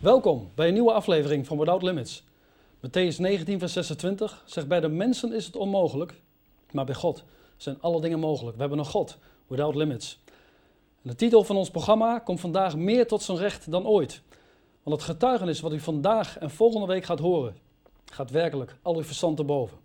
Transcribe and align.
Welkom 0.00 0.50
bij 0.54 0.66
een 0.66 0.72
nieuwe 0.72 0.92
aflevering 0.92 1.46
van 1.46 1.58
Without 1.58 1.82
Limits. 1.82 2.24
Matthäus 2.76 3.16
19, 3.16 3.58
vers 3.58 3.72
26 3.72 4.42
zegt: 4.46 4.68
Bij 4.68 4.80
de 4.80 4.88
mensen 4.88 5.32
is 5.32 5.46
het 5.46 5.56
onmogelijk, 5.56 6.20
maar 6.70 6.84
bij 6.84 6.94
God 6.94 7.24
zijn 7.56 7.80
alle 7.80 8.00
dingen 8.00 8.18
mogelijk. 8.18 8.54
We 8.54 8.60
hebben 8.60 8.78
een 8.78 8.84
God, 8.84 9.18
Without 9.46 9.74
Limits. 9.74 10.20
En 11.02 11.10
de 11.10 11.14
titel 11.14 11.44
van 11.44 11.56
ons 11.56 11.70
programma 11.70 12.18
komt 12.18 12.40
vandaag 12.40 12.76
meer 12.76 13.06
tot 13.06 13.22
zijn 13.22 13.38
recht 13.38 13.70
dan 13.70 13.86
ooit. 13.86 14.22
Want 14.82 14.96
het 14.96 15.10
getuigenis 15.10 15.60
wat 15.60 15.72
u 15.72 15.80
vandaag 15.80 16.38
en 16.38 16.50
volgende 16.50 16.86
week 16.86 17.04
gaat 17.04 17.18
horen, 17.18 17.56
gaat 18.04 18.30
werkelijk 18.30 18.76
al 18.82 18.96
uw 18.96 19.04
verstand 19.04 19.36
te 19.36 19.44
boven. 19.44 19.78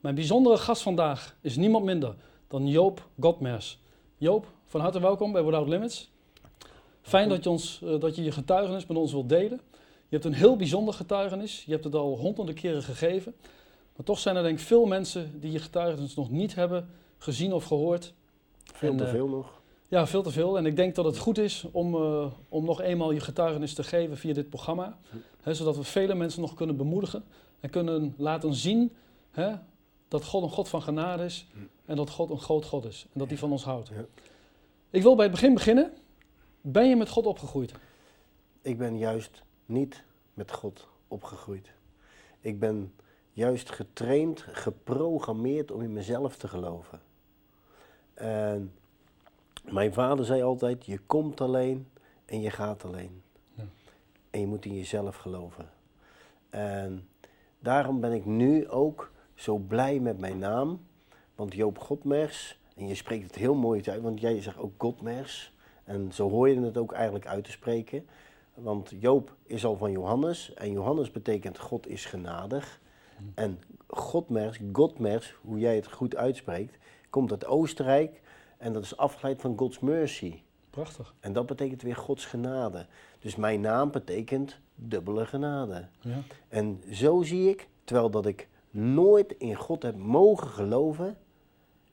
Mijn 0.00 0.14
bijzondere 0.14 0.56
gast 0.56 0.82
vandaag 0.82 1.36
is 1.40 1.56
niemand 1.56 1.84
minder 1.84 2.14
dan 2.48 2.66
Joop 2.66 3.08
Godmers. 3.20 3.78
Joop, 4.16 4.46
van 4.64 4.80
harte 4.80 5.00
welkom 5.00 5.32
bij 5.32 5.44
Without 5.44 5.68
Limits. 5.68 6.10
Fijn 7.06 7.28
dat 7.28 7.44
je, 7.44 7.50
ons, 7.50 7.80
eh, 7.84 8.00
dat 8.00 8.16
je 8.16 8.22
je 8.22 8.32
getuigenis 8.32 8.86
met 8.86 8.96
ons 8.96 9.12
wilt 9.12 9.28
delen. 9.28 9.60
Je 10.08 10.14
hebt 10.14 10.24
een 10.24 10.32
heel 10.32 10.56
bijzonder 10.56 10.94
getuigenis. 10.94 11.64
Je 11.64 11.72
hebt 11.72 11.84
het 11.84 11.94
al 11.94 12.18
honderden 12.18 12.54
keren 12.54 12.82
gegeven. 12.82 13.34
Maar 13.96 14.06
toch 14.06 14.18
zijn 14.18 14.36
er 14.36 14.42
denk 14.42 14.58
ik 14.58 14.64
veel 14.64 14.86
mensen 14.86 15.40
die 15.40 15.52
je 15.52 15.58
getuigenis 15.58 16.14
nog 16.14 16.30
niet 16.30 16.54
hebben 16.54 16.88
gezien 17.18 17.52
of 17.52 17.64
gehoord. 17.64 18.12
Veel 18.72 18.90
En, 18.90 18.96
te 18.96 19.04
eh, 19.04 19.10
veel 19.10 19.28
nog. 19.28 19.60
Ja, 19.88 20.06
veel 20.06 20.22
te 20.22 20.30
veel. 20.30 20.56
En 20.56 20.66
ik 20.66 20.76
denk 20.76 20.94
dat 20.94 21.04
het 21.04 21.18
goed 21.18 21.38
is 21.38 21.64
om, 21.72 21.94
eh, 21.94 22.26
om 22.48 22.64
nog 22.64 22.80
eenmaal 22.80 23.10
je 23.10 23.20
getuigenis 23.20 23.74
te 23.74 23.84
geven 23.84 24.16
via 24.16 24.34
dit 24.34 24.48
programma. 24.48 24.98
Hè, 25.42 25.54
zodat 25.54 25.76
we 25.76 25.84
vele 25.84 26.14
mensen 26.14 26.40
nog 26.40 26.54
kunnen 26.54 26.76
bemoedigen 26.76 27.24
en 27.60 27.70
kunnen 27.70 28.14
laten 28.16 28.54
zien 28.54 28.92
hè, 29.30 29.52
dat 30.08 30.24
God 30.24 30.42
een 30.42 30.50
God 30.50 30.68
van 30.68 30.82
genade 30.82 31.24
is. 31.24 31.46
En 31.84 31.96
dat 31.96 32.10
God 32.10 32.30
een 32.30 32.40
groot 32.40 32.64
God 32.64 32.84
is. 32.84 33.06
En 33.12 33.18
dat 33.18 33.28
hij 33.28 33.38
van 33.38 33.50
ons 33.50 33.64
houdt. 33.64 33.88
Ja. 33.88 34.04
Ik 34.90 35.02
wil 35.02 35.14
bij 35.14 35.24
het 35.24 35.34
begin 35.34 35.54
beginnen. 35.54 35.92
Ben 36.68 36.88
je 36.88 36.96
met 36.96 37.08
God 37.08 37.26
opgegroeid? 37.26 37.74
Ik 38.62 38.78
ben 38.78 38.98
juist 38.98 39.42
niet 39.66 40.04
met 40.34 40.52
God 40.52 40.88
opgegroeid. 41.08 41.72
Ik 42.40 42.58
ben 42.58 42.94
juist 43.32 43.70
getraind, 43.70 44.40
geprogrammeerd 44.40 45.70
om 45.70 45.82
in 45.82 45.92
mezelf 45.92 46.36
te 46.36 46.48
geloven. 46.48 47.00
En 48.14 48.72
mijn 49.64 49.92
vader 49.92 50.24
zei 50.24 50.42
altijd: 50.42 50.86
je 50.86 50.98
komt 50.98 51.40
alleen 51.40 51.88
en 52.24 52.40
je 52.40 52.50
gaat 52.50 52.84
alleen. 52.84 53.22
Ja. 53.54 53.64
En 54.30 54.40
je 54.40 54.46
moet 54.46 54.64
in 54.64 54.74
jezelf 54.74 55.16
geloven. 55.16 55.70
En 56.50 57.08
daarom 57.58 58.00
ben 58.00 58.12
ik 58.12 58.24
nu 58.24 58.68
ook 58.68 59.12
zo 59.34 59.56
blij 59.56 60.00
met 60.00 60.18
mijn 60.18 60.38
naam. 60.38 60.86
Want 61.34 61.54
Joop 61.54 61.78
Godmers, 61.78 62.60
en 62.76 62.86
je 62.86 62.94
spreekt 62.94 63.26
het 63.26 63.34
heel 63.34 63.54
mooi 63.54 63.82
uit, 63.84 64.02
want 64.02 64.20
jij 64.20 64.42
zegt 64.42 64.58
ook 64.58 64.72
Godmers. 64.78 65.54
En 65.86 66.12
zo 66.12 66.30
hoor 66.30 66.48
je 66.48 66.60
het 66.60 66.76
ook 66.76 66.92
eigenlijk 66.92 67.26
uit 67.26 67.44
te 67.44 67.50
spreken. 67.50 68.06
Want 68.54 68.92
Joop 68.98 69.34
is 69.46 69.64
al 69.64 69.76
van 69.76 69.90
Johannes. 69.90 70.54
En 70.54 70.72
Johannes 70.72 71.10
betekent 71.10 71.58
God 71.58 71.88
is 71.88 72.04
genadig. 72.04 72.80
En 73.34 73.58
Godmers, 73.86 74.60
Godmers, 74.72 75.34
hoe 75.42 75.58
jij 75.58 75.74
het 75.74 75.92
goed 75.92 76.16
uitspreekt, 76.16 76.78
komt 77.10 77.30
uit 77.30 77.46
Oostenrijk. 77.46 78.20
En 78.58 78.72
dat 78.72 78.82
is 78.82 78.96
afgeleid 78.96 79.40
van 79.40 79.58
God's 79.58 79.78
mercy. 79.78 80.42
Prachtig. 80.70 81.14
En 81.20 81.32
dat 81.32 81.46
betekent 81.46 81.82
weer 81.82 81.96
Gods 81.96 82.24
genade. 82.24 82.86
Dus 83.18 83.36
mijn 83.36 83.60
naam 83.60 83.90
betekent 83.90 84.58
dubbele 84.74 85.26
genade. 85.26 85.88
Ja. 86.00 86.18
En 86.48 86.82
zo 86.90 87.22
zie 87.22 87.48
ik, 87.48 87.68
terwijl 87.84 88.10
dat 88.10 88.26
ik 88.26 88.48
nooit 88.70 89.34
in 89.38 89.54
God 89.54 89.82
heb 89.82 89.96
mogen 89.96 90.48
geloven, 90.48 91.18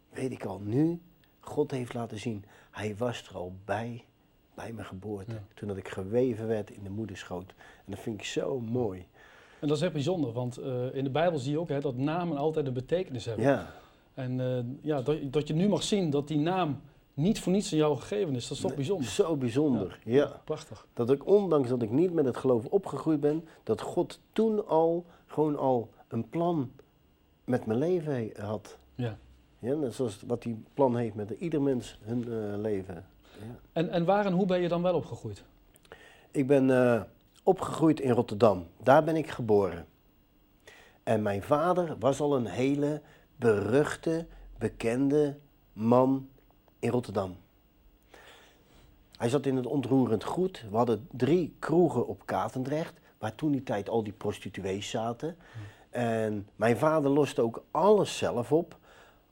weet 0.09 0.31
ik 0.31 0.45
al 0.45 0.59
nu, 0.59 1.02
God 1.44 1.72
heeft 1.72 1.94
laten 1.94 2.19
zien, 2.19 2.45
hij 2.72 2.95
was 2.97 3.27
er 3.30 3.36
al 3.36 3.53
bij, 3.66 4.05
bij 4.53 4.73
mijn 4.73 4.88
geboorte. 4.88 5.31
Ja. 5.31 5.44
Toen 5.53 5.67
dat 5.67 5.77
ik 5.77 5.88
geweven 5.88 6.47
werd 6.47 6.72
in 6.72 6.83
de 6.83 6.89
moederschoot. 6.89 7.53
En 7.58 7.91
dat 7.91 7.99
vind 7.99 8.19
ik 8.19 8.25
zo 8.25 8.59
mooi. 8.59 9.08
En 9.59 9.67
dat 9.67 9.77
is 9.77 9.83
echt 9.83 9.94
bijzonder, 9.94 10.31
want 10.31 10.58
eh, 10.58 10.95
in 10.95 11.03
de 11.03 11.09
Bijbel 11.09 11.39
zie 11.39 11.52
je 11.52 11.59
ook 11.59 11.69
hè, 11.69 11.80
dat 11.80 11.97
namen 11.97 12.38
altijd 12.38 12.67
een 12.67 12.73
betekenis 12.73 13.25
hebben. 13.25 13.45
Ja, 13.45 13.73
En 14.14 14.39
eh, 14.39 14.64
ja, 14.81 15.02
dat, 15.02 15.17
dat 15.33 15.48
je 15.48 15.53
nu 15.53 15.67
mag 15.67 15.83
zien 15.83 16.09
dat 16.09 16.27
die 16.27 16.37
naam 16.37 16.82
niet 17.14 17.39
voor 17.39 17.52
niets 17.52 17.71
aan 17.71 17.77
jou 17.77 17.98
gegeven 17.98 18.36
is, 18.36 18.48
dat 18.48 18.58
is 18.58 18.64
toch 18.64 18.76
bijzonder. 18.76 19.08
zo 19.08 19.36
bijzonder. 19.36 19.99
Ja. 20.03 20.42
Prachtig. 20.43 20.87
Dat 20.93 21.11
ik, 21.11 21.27
ondanks 21.27 21.70
dat 21.70 21.82
ik 21.82 21.92
niet 21.92 22.14
met 22.14 22.26
het 22.26 22.37
geloof 22.37 22.65
opgegroeid 22.65 23.20
ben, 23.20 23.48
dat 23.64 23.82
God 23.82 24.20
toen 24.32 24.67
al 24.67 25.05
gewoon 25.27 25.58
al 25.58 25.89
een 26.08 26.30
plan 26.30 26.71
met 27.43 27.65
mijn 27.65 27.80
leven 27.80 28.32
had. 28.39 28.77
Ja. 28.95 29.17
Ja, 29.64 29.74
net 29.74 29.94
zoals 29.94 30.22
wat 30.28 30.44
hij 30.44 30.58
plan 30.74 30.98
heeft 30.98 31.16
met 31.16 31.30
ieder 31.30 31.62
mens 31.62 32.00
hun 32.02 32.24
eh, 32.24 32.60
leven. 32.60 33.06
Ja. 33.40 33.56
En, 33.74 33.90
en 33.90 34.06
waar 34.06 34.26
en 34.26 34.34
hoe 34.34 34.46
ben 34.46 34.62
je 34.62 34.68
dan 34.68 34.82
wel 34.82 34.96
opgegroeid? 34.96 35.44
Ik 36.32 36.48
ben 36.48 36.70
eh, 36.70 37.02
opgegroeid 37.44 38.00
in 38.00 38.12
Rotterdam. 38.12 38.68
Daar 38.84 39.04
ben 39.04 39.16
ik 39.16 39.30
geboren. 39.30 39.86
En 41.04 41.22
mijn 41.22 41.44
vader 41.44 41.96
was 42.00 42.20
al 42.20 42.36
een 42.36 42.46
hele 42.46 43.02
beruchte, 43.36 44.26
bekende 44.58 45.38
man 45.74 46.30
in 46.80 46.90
Rotterdam. 46.90 47.36
Hij 49.18 49.30
zat 49.30 49.45
in 49.45 49.56
het 49.56 49.66
ontroerend 49.66 50.24
goed. 50.24 50.66
We 50.70 50.78
hadden 50.78 51.08
drie 51.12 51.56
kroegen 51.60 52.08
op 52.08 52.26
Katendrecht, 52.26 53.00
waar 53.18 53.36
toen 53.36 53.52
die 53.52 53.64
tijd 53.64 53.90
al 53.90 54.04
die 54.04 54.14
prostituees 54.14 54.90
zaten. 54.90 55.38
En 55.90 56.48
mijn 56.56 56.78
vader 56.78 57.12
loste 57.12 57.42
ook 57.42 57.64
alles 57.72 58.18
zelf 58.18 58.52
op. 58.52 58.82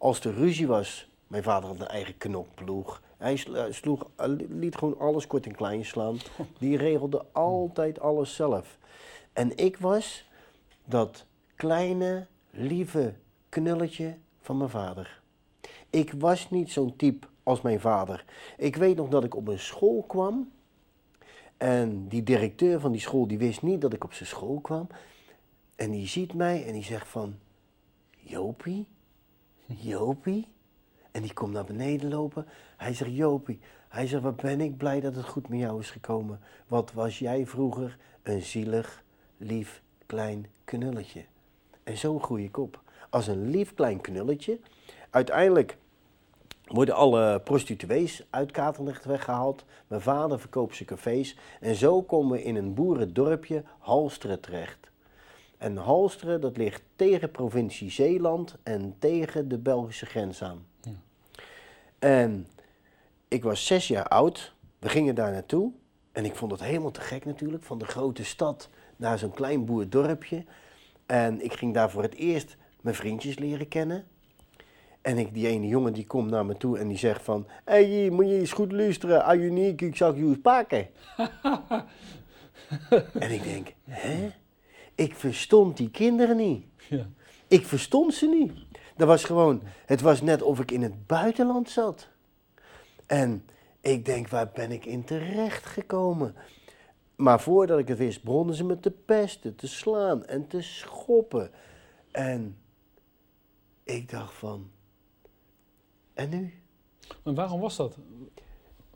Als 0.01 0.19
er 0.19 0.33
ruzie 0.33 0.67
was, 0.67 1.09
mijn 1.27 1.43
vader 1.43 1.69
had 1.69 1.79
een 1.79 1.87
eigen 1.87 2.17
knopploeg. 2.17 3.01
Hij 3.17 3.43
eh, 3.53 3.63
sloeg, 3.69 4.07
eh, 4.15 4.27
liet 4.49 4.75
gewoon 4.75 4.99
alles 4.99 5.27
kort 5.27 5.45
en 5.45 5.55
klein 5.55 5.85
slaan. 5.85 6.17
Die 6.59 6.77
regelde 6.77 7.25
altijd 7.31 7.99
alles 7.99 8.35
zelf. 8.35 8.77
En 9.33 9.57
ik 9.57 9.77
was 9.77 10.29
dat 10.85 11.25
kleine, 11.55 12.27
lieve 12.49 13.13
knulletje 13.49 14.17
van 14.39 14.57
mijn 14.57 14.69
vader. 14.69 15.21
Ik 15.89 16.13
was 16.17 16.49
niet 16.49 16.71
zo'n 16.71 16.95
type 16.95 17.27
als 17.43 17.61
mijn 17.61 17.79
vader. 17.79 18.25
Ik 18.57 18.75
weet 18.75 18.95
nog 18.95 19.09
dat 19.09 19.23
ik 19.23 19.35
op 19.35 19.47
een 19.47 19.59
school 19.59 20.03
kwam. 20.07 20.51
En 21.57 22.07
die 22.07 22.23
directeur 22.23 22.79
van 22.79 22.91
die 22.91 23.01
school, 23.01 23.27
die 23.27 23.37
wist 23.37 23.61
niet 23.61 23.81
dat 23.81 23.93
ik 23.93 24.03
op 24.03 24.13
zijn 24.13 24.29
school 24.29 24.59
kwam. 24.59 24.87
En 25.75 25.91
die 25.91 26.07
ziet 26.07 26.33
mij 26.33 26.65
en 26.65 26.73
die 26.73 26.83
zegt 26.83 27.07
van... 27.07 27.35
Jopie? 28.23 28.85
Jopie? 29.79 30.47
En 31.11 31.21
die 31.21 31.33
komt 31.33 31.53
naar 31.53 31.65
beneden 31.65 32.09
lopen. 32.09 32.45
Hij 32.77 32.93
zegt, 32.93 33.15
Jopie, 33.15 33.59
hij 33.87 34.07
zegt, 34.07 34.23
wat 34.23 34.35
ben 34.35 34.61
ik 34.61 34.77
blij 34.77 34.99
dat 34.99 35.15
het 35.15 35.25
goed 35.25 35.49
met 35.49 35.59
jou 35.59 35.79
is 35.79 35.89
gekomen. 35.89 36.39
Wat 36.67 36.93
was 36.93 37.19
jij 37.19 37.45
vroeger 37.45 37.97
een 38.23 38.41
zielig, 38.41 39.03
lief, 39.37 39.81
klein 40.05 40.45
knulletje. 40.63 41.25
En 41.83 41.97
zo 41.97 42.19
groei 42.19 42.43
ik 42.43 42.57
op. 42.57 42.81
Als 43.09 43.27
een 43.27 43.49
lief 43.49 43.73
klein 43.73 44.01
knulletje. 44.01 44.59
Uiteindelijk 45.09 45.77
worden 46.65 46.95
alle 46.95 47.39
prostituees 47.39 48.25
uit 48.29 48.51
Katendrecht 48.51 49.05
weggehaald. 49.05 49.65
Mijn 49.87 50.01
vader 50.01 50.39
verkoopt 50.39 50.75
zijn 50.75 50.89
cafés. 50.89 51.37
En 51.59 51.75
zo 51.75 52.01
komen 52.01 52.31
we 52.31 52.43
in 52.43 52.55
een 52.55 52.73
boerendorpje 52.73 53.63
Halsteren 53.77 54.39
terecht. 54.39 54.90
En 55.61 55.77
Halsteren, 55.77 56.41
dat 56.41 56.57
ligt 56.57 56.81
tegen 56.95 57.31
provincie 57.31 57.91
Zeeland 57.91 58.55
en 58.63 58.95
tegen 58.99 59.47
de 59.47 59.57
Belgische 59.57 60.05
grens 60.05 60.43
aan. 60.43 60.65
Ja. 60.81 60.91
En 61.99 62.47
ik 63.27 63.43
was 63.43 63.65
zes 63.65 63.87
jaar 63.87 64.07
oud. 64.07 64.53
We 64.79 64.89
gingen 64.89 65.15
daar 65.15 65.31
naartoe. 65.31 65.71
En 66.11 66.25
ik 66.25 66.35
vond 66.35 66.51
het 66.51 66.63
helemaal 66.63 66.91
te 66.91 67.01
gek 67.01 67.25
natuurlijk. 67.25 67.63
Van 67.63 67.77
de 67.77 67.85
grote 67.85 68.25
stad 68.25 68.69
naar 68.95 69.17
zo'n 69.17 69.31
klein 69.31 69.65
boerdorpje. 69.65 70.45
En 71.05 71.43
ik 71.43 71.53
ging 71.53 71.73
daar 71.73 71.91
voor 71.91 72.01
het 72.01 72.15
eerst 72.15 72.57
mijn 72.81 72.95
vriendjes 72.95 73.39
leren 73.39 73.67
kennen. 73.67 74.05
En 75.01 75.17
ik, 75.17 75.33
die 75.33 75.47
ene 75.47 75.67
jongen 75.67 75.93
die 75.93 76.07
komt 76.07 76.29
naar 76.29 76.45
me 76.45 76.57
toe 76.57 76.77
en 76.77 76.87
die 76.87 76.97
zegt 76.97 77.21
van... 77.21 77.47
Hé, 77.65 77.99
hey, 77.99 78.09
moet 78.09 78.27
je 78.27 78.39
eens 78.39 78.51
goed 78.51 78.71
luisteren. 78.71 79.23
Ah, 79.23 79.41
uniek, 79.41 79.81
ik 79.81 79.95
zag 79.95 80.15
je 80.15 80.21
eens 80.21 80.41
pakken. 80.41 80.87
en 83.25 83.31
ik 83.31 83.43
denk, 83.43 83.73
hè? 83.83 84.29
Ik 85.01 85.15
verstond 85.15 85.77
die 85.77 85.89
kinderen 85.89 86.37
niet. 86.37 86.65
Ja. 86.89 87.09
Ik 87.47 87.65
verstond 87.65 88.13
ze 88.13 88.27
niet. 88.27 88.51
Dat 88.95 89.07
was 89.07 89.23
gewoon, 89.23 89.61
het 89.85 90.01
was 90.01 90.21
net 90.21 90.41
of 90.41 90.59
ik 90.59 90.71
in 90.71 90.81
het 90.81 91.07
buitenland 91.07 91.69
zat. 91.69 92.09
En 93.05 93.45
ik 93.79 94.05
denk, 94.05 94.27
waar 94.27 94.51
ben 94.53 94.71
ik 94.71 94.85
in 94.85 95.03
terecht 95.03 95.65
gekomen? 95.65 96.35
Maar 97.15 97.41
voordat 97.41 97.79
ik 97.79 97.87
het 97.87 97.97
wist, 97.97 98.23
begonnen 98.23 98.55
ze 98.55 98.63
me 98.63 98.79
te 98.79 98.91
pesten, 98.91 99.55
te 99.55 99.67
slaan 99.67 100.25
en 100.25 100.47
te 100.47 100.61
schoppen. 100.61 101.51
En 102.11 102.57
ik 103.83 104.09
dacht 104.09 104.33
van, 104.33 104.71
en 106.13 106.29
nu? 106.29 106.61
En 107.23 107.35
waarom 107.35 107.59
was 107.59 107.75
dat? 107.75 107.97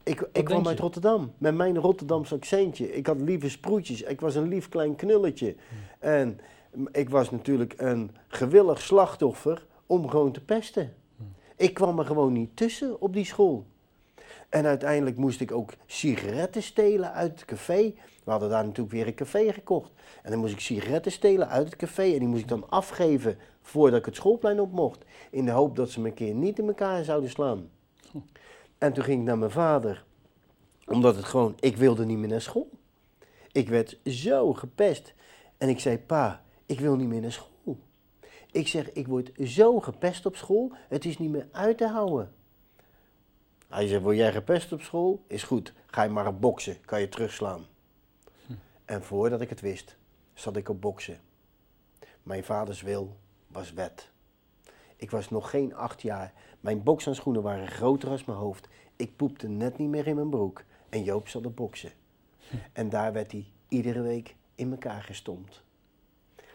Ik, 0.06 0.28
ik 0.31 0.46
kwam 0.46 0.68
uit? 0.68 0.80
Rotterdam, 0.80 1.34
met 1.38 1.56
mijn 1.56 1.78
Rotterdamse 1.78 2.36
accentje. 2.36 2.94
Ik 2.94 3.07
had 3.07 3.22
lieve 3.22 3.50
sproetjes, 3.50 4.02
ik 4.02 4.22
was 4.22 4.36
een 4.36 4.48
lief 4.48 4.69
klein 4.69 4.96
knulletje. 4.96 5.56
En 6.00 6.40
ik 6.92 7.10
was 7.10 7.31
natuurlijk 7.31 7.74
een 7.78 8.12
gewillig 8.28 8.81
slachtoffer 8.81 9.66
om 9.86 10.10
gewoon 10.10 10.31
te 10.31 10.44
pesten. 10.44 10.94
Ik 11.56 11.74
kwam 11.74 12.00
er 12.00 12.06
gewoon 12.06 12.34
niet 12.34 12.56
tussen 12.56 13.02
op 13.02 13.13
die 13.13 13.25
school. 13.25 13.66
En 14.50 14.66
uiteindelijk 14.66 15.18
moest 15.18 15.42
ik 15.42 15.52
ook 15.52 15.74
sigaretten 15.86 16.63
stelen 16.63 17.13
uit 17.13 17.31
het 17.31 17.46
café. 17.46 17.94
We 18.24 18.31
hadden 18.31 18.50
daar 18.50 18.63
natuurlijk 18.63 18.96
weer 18.96 19.07
een 19.07 19.16
café 19.16 19.54
gekocht. 19.54 19.92
En 20.24 20.31
dan 20.31 20.40
moest 20.40 20.54
ik 20.54 20.60
sigaretten 20.60 21.12
stelen 21.12 21.50
uit 21.50 21.66
het 21.66 21.75
café. 21.75 22.04
En 22.04 22.19
die 22.19 22.28
moest 22.28 22.42
ik 22.42 22.48
dan 22.48 22.69
afgeven 22.69 23.38
voordat 23.62 24.00
ik 24.00 24.06
het 24.06 24.16
schoolplein 24.16 24.60
op 24.60 24.72
mocht. 24.72 25.06
In 25.31 25.46
de 25.46 25.52
hoop 25.52 25.75
dat 25.75 25.90
ze 25.90 26.02
me 26.02 26.07
een 26.07 26.13
keer 26.13 26.34
niet 26.34 26.60
in 26.60 26.68
elkaar 26.68 27.04
zouden 27.04 27.30
slaan. 27.30 27.69
En 28.86 28.94
toen 28.94 29.04
ging 29.04 29.20
ik 29.20 29.26
naar 29.26 29.38
mijn 29.38 29.52
vader. 29.52 30.06
Omdat 30.86 31.16
het 31.16 31.26
gewoon, 31.26 31.58
ik 31.60 31.78
wilde 31.78 32.06
niet 32.06 32.18
meer 32.18 32.30
naar 32.30 32.42
school. 32.42 32.70
Ik 33.52 33.70
werd 33.70 34.00
zo 34.06 34.54
gepest. 34.54 35.14
En 35.58 35.70
ik 35.70 35.80
zei, 35.80 36.00
pa, 36.00 36.44
ik 36.66 36.80
wil 36.80 36.96
niet 36.96 37.08
meer 37.08 37.22
naar 37.22 37.32
school. 37.32 37.80
Ik 38.52 38.68
zeg, 38.68 38.92
ik 38.92 39.08
word 39.08 39.32
zo 39.44 39.80
gepest 39.80 40.26
op 40.26 40.36
school, 40.36 40.72
het 40.88 41.06
is 41.06 41.18
niet 41.18 41.30
meer 41.30 41.48
uit 41.52 41.78
te 41.78 41.88
houden. 41.88 42.34
Hij 43.68 43.88
zei, 43.88 44.02
word 44.02 44.18
jij 44.18 44.32
gepest 44.32 44.72
op 44.72 44.82
school? 44.82 45.24
Is 45.28 45.44
goed, 45.44 45.74
ga 45.86 46.04
je 46.04 46.10
maar 46.10 46.28
op 46.28 46.42
boksen, 46.42 46.81
kan 46.81 47.00
je 47.00 47.10
terugslaan. 47.10 47.66
En 48.86 49.04
voordat 49.04 49.42
ik 49.42 49.50
het 49.50 49.62
wist, 49.62 49.98
zat 50.34 50.56
ik 50.56 50.70
op 50.70 50.81
boksen. 50.81 51.20
Mijn 52.24 52.44
vaders 52.44 52.81
wil 52.81 53.18
was 53.48 53.74
wet. 53.74 54.14
Ik 54.96 55.12
was 55.12 55.30
nog 55.30 55.50
geen 55.50 55.76
acht 55.76 56.02
jaar. 56.02 56.34
Mijn 56.66 56.84
bokshandschoenen 56.84 57.42
waren 57.42 57.68
groter 57.68 58.10
als 58.10 58.26
mijn 58.26 58.38
hoofd. 58.38 58.68
Ik 58.96 59.16
poepte 59.16 59.48
net 59.48 59.78
niet 59.78 59.90
meer 59.90 60.08
in 60.08 60.16
mijn 60.16 60.30
broek. 60.30 60.64
En 60.90 61.04
Joop 61.04 61.28
zat 61.28 61.46
op 61.46 61.56
boksen. 61.56 61.92
En 62.74 62.90
daar 62.90 63.14
werd 63.14 63.32
hij 63.32 63.46
iedere 63.68 64.02
week 64.02 64.36
in 64.56 64.72
elkaar 64.72 65.02
gestompt. 65.04 65.64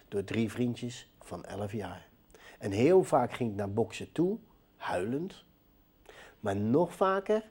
Door 0.09 0.25
drie 0.25 0.51
vriendjes 0.51 1.11
van 1.21 1.45
elf 1.45 1.73
jaar. 1.73 2.09
En 2.59 2.71
heel 2.71 3.03
vaak 3.03 3.33
ging 3.33 3.51
ik 3.51 3.57
naar 3.57 3.73
boksen 3.73 4.13
toe, 4.13 4.39
huilend. 4.77 5.45
Maar 6.41 6.57
nog 6.57 6.95
vaker 6.95 7.49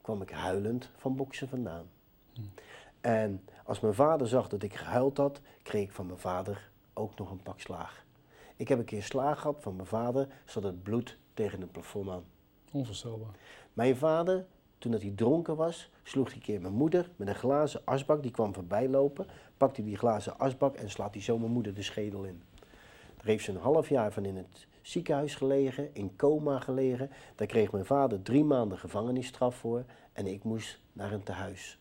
kwam 0.00 0.22
ik 0.22 0.30
huilend 0.30 0.90
van 0.96 1.16
boksen 1.16 1.48
vandaan. 1.48 1.90
En 3.00 3.44
als 3.64 3.80
mijn 3.80 3.94
vader 3.94 4.28
zag 4.28 4.48
dat 4.48 4.62
ik 4.62 4.74
gehuild 4.74 5.16
had, 5.16 5.40
kreeg 5.62 5.82
ik 5.82 5.92
van 5.92 6.06
mijn 6.06 6.18
vader 6.18 6.70
ook 6.94 7.18
nog 7.18 7.30
een 7.30 7.42
pak 7.42 7.60
slaag. 7.60 8.04
Ik 8.60 8.68
heb 8.68 8.78
een 8.78 8.84
keer 8.84 9.02
slaag 9.02 9.40
gehad 9.40 9.56
van 9.60 9.76
mijn 9.76 9.88
vader, 9.88 10.28
zodat 10.44 10.70
het 10.70 10.82
bloed 10.82 11.18
tegen 11.34 11.60
het 11.60 11.72
plafond 11.72 12.08
aan. 12.08 12.24
Onvoorstelbaar. 12.72 13.34
Mijn 13.72 13.96
vader, 13.96 14.46
toen 14.78 14.92
dat 14.92 15.02
hij 15.02 15.12
dronken 15.14 15.56
was, 15.56 15.90
sloeg 16.02 16.26
hij 16.26 16.36
een 16.36 16.42
keer 16.42 16.60
mijn 16.60 16.72
moeder 16.72 17.10
met 17.16 17.28
een 17.28 17.34
glazen 17.34 17.80
asbak. 17.84 18.22
Die 18.22 18.30
kwam 18.30 18.54
voorbij 18.54 18.88
lopen, 18.88 19.26
pakte 19.56 19.82
die 19.82 19.96
glazen 19.96 20.38
asbak 20.38 20.76
en 20.76 20.90
slaat 20.90 21.14
hij 21.14 21.22
zo 21.22 21.38
mijn 21.38 21.52
moeder 21.52 21.74
de 21.74 21.82
schedel 21.82 22.24
in. 22.24 22.42
Daar 23.16 23.26
heeft 23.26 23.44
ze 23.44 23.50
een 23.50 23.56
half 23.56 23.88
jaar 23.88 24.12
van 24.12 24.24
in 24.24 24.36
het 24.36 24.66
ziekenhuis 24.82 25.34
gelegen, 25.34 25.94
in 25.94 26.16
coma 26.16 26.58
gelegen. 26.58 27.10
Daar 27.34 27.46
kreeg 27.46 27.72
mijn 27.72 27.86
vader 27.86 28.22
drie 28.22 28.44
maanden 28.44 28.78
gevangenisstraf 28.78 29.54
voor 29.54 29.84
en 30.12 30.26
ik 30.26 30.44
moest 30.44 30.80
naar 30.92 31.12
een 31.12 31.22
tehuis. 31.22 31.78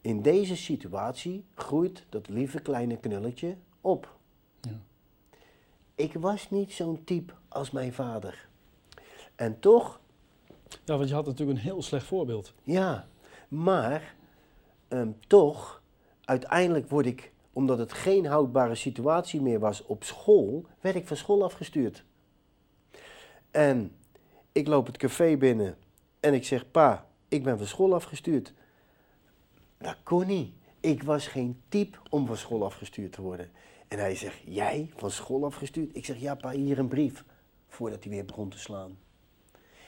In 0.00 0.22
deze 0.22 0.56
situatie 0.56 1.44
groeit 1.54 2.06
dat 2.08 2.28
lieve 2.28 2.60
kleine 2.60 2.96
knulletje 2.96 3.56
op. 3.80 4.13
Ik 5.94 6.12
was 6.12 6.50
niet 6.50 6.72
zo'n 6.72 7.04
type 7.04 7.32
als 7.48 7.70
mijn 7.70 7.92
vader. 7.92 8.48
En 9.34 9.60
toch 9.60 10.00
ja, 10.84 10.96
want 10.96 11.08
je 11.08 11.14
had 11.14 11.26
natuurlijk 11.26 11.58
een 11.58 11.64
heel 11.64 11.82
slecht 11.82 12.06
voorbeeld. 12.06 12.54
Ja, 12.62 13.08
maar 13.48 14.14
ehm, 14.88 15.10
toch, 15.26 15.82
uiteindelijk 16.24 16.90
word 16.90 17.06
ik, 17.06 17.32
omdat 17.52 17.78
het 17.78 17.92
geen 17.92 18.26
houdbare 18.26 18.74
situatie 18.74 19.40
meer 19.40 19.58
was 19.58 19.84
op 19.86 20.04
school, 20.04 20.66
werd 20.80 20.96
ik 20.96 21.06
van 21.06 21.16
school 21.16 21.44
afgestuurd. 21.44 22.04
En 23.50 23.96
ik 24.52 24.66
loop 24.66 24.86
het 24.86 24.96
café 24.96 25.36
binnen 25.36 25.76
en 26.20 26.34
ik 26.34 26.44
zeg, 26.44 26.70
pa, 26.70 27.06
ik 27.28 27.42
ben 27.42 27.58
van 27.58 27.66
school 27.66 27.94
afgestuurd. 27.94 28.52
Dat 29.78 29.96
kon 30.02 30.26
niet. 30.26 30.54
Ik 30.80 31.02
was 31.02 31.26
geen 31.26 31.60
type 31.68 31.98
om 32.10 32.26
van 32.26 32.36
school 32.36 32.64
afgestuurd 32.64 33.12
te 33.12 33.22
worden. 33.22 33.50
En 33.88 33.98
hij 33.98 34.16
zegt, 34.16 34.38
jij 34.44 34.90
van 34.96 35.10
school 35.10 35.44
afgestuurd? 35.44 35.96
Ik 35.96 36.04
zeg, 36.04 36.18
ja 36.18 36.34
pa, 36.34 36.50
hier 36.50 36.78
een 36.78 36.88
brief. 36.88 37.24
Voordat 37.68 38.04
hij 38.04 38.12
weer 38.12 38.24
begon 38.24 38.48
te 38.48 38.58
slaan. 38.58 38.98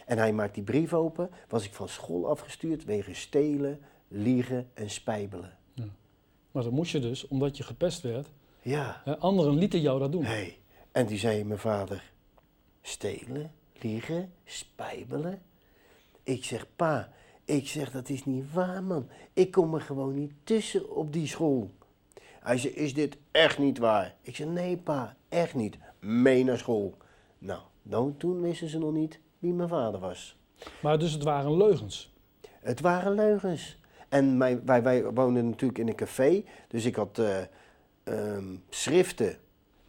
En 0.07 0.19
hij 0.19 0.33
maakt 0.33 0.55
die 0.55 0.63
brief 0.63 0.93
open, 0.95 1.31
was 1.49 1.65
ik 1.65 1.75
van 1.75 1.89
school 1.89 2.29
afgestuurd 2.29 2.85
wegens 2.85 3.21
stelen, 3.21 3.81
liegen 4.09 4.71
en 4.75 4.91
spijbelen. 4.91 5.57
Ja. 5.75 5.85
Maar 6.51 6.63
dat 6.63 6.73
moest 6.73 6.93
je 6.93 7.01
dus, 7.01 7.29
omdat 7.29 7.57
je 7.57 7.63
gepest 7.63 8.03
werd. 8.03 8.29
Ja. 8.63 9.01
Hè, 9.05 9.19
anderen 9.19 9.55
lieten 9.55 9.81
jou 9.81 9.99
dat 9.99 10.13
doen. 10.13 10.25
Hey. 10.25 10.59
En 10.93 11.07
die 11.07 11.19
zei 11.19 11.45
mijn 11.45 11.59
vader, 11.59 12.13
stelen, 12.83 13.53
liegen, 13.81 14.33
spijbelen? 14.45 15.43
Ik 16.23 16.45
zeg, 16.45 16.67
pa, 16.77 17.13
ik 17.45 17.69
zeg, 17.69 17.91
dat 17.91 18.09
is 18.09 18.25
niet 18.25 18.53
waar, 18.53 18.83
man. 18.83 19.09
Ik 19.33 19.51
kom 19.51 19.75
er 19.75 19.81
gewoon 19.81 20.15
niet 20.15 20.33
tussen 20.45 20.97
op 20.97 21.13
die 21.13 21.27
school. 21.27 21.71
Hij 22.47 22.59
zei, 22.59 22.73
is 22.75 22.95
dit 22.95 23.17
echt 23.31 23.59
niet 23.59 23.79
waar? 23.79 24.15
Ik 24.21 24.37
zeg, 24.37 24.47
nee 24.47 24.77
pa, 24.77 25.17
echt 25.29 25.55
niet. 25.55 25.79
Mee 26.01 26.45
naar 26.45 26.59
school. 26.59 26.95
Nou, 27.39 27.61
dan, 27.83 28.17
toen 28.17 28.41
wisten 28.41 28.69
ze 28.69 28.79
nog 28.79 28.93
niet 28.93 29.21
wie 29.39 29.53
mijn 29.53 29.69
vader 29.69 30.01
was. 30.01 30.37
Maar 30.83 30.99
dus 30.99 31.13
het 31.13 31.23
waren 31.23 31.57
leugens. 31.57 32.15
Het 32.61 32.81
waren 32.81 33.15
leugens. 33.15 33.79
En 34.09 34.37
mijn, 34.37 34.63
wij, 34.65 34.83
wij 34.83 35.05
woonden 35.05 35.49
natuurlijk 35.49 35.79
in 35.79 35.89
een 35.89 35.95
café, 35.95 36.45
dus 36.69 36.85
ik 36.85 36.95
had 36.95 37.19
eh, 37.19 37.39
ehm, 38.05 38.57
schriften 38.69 39.37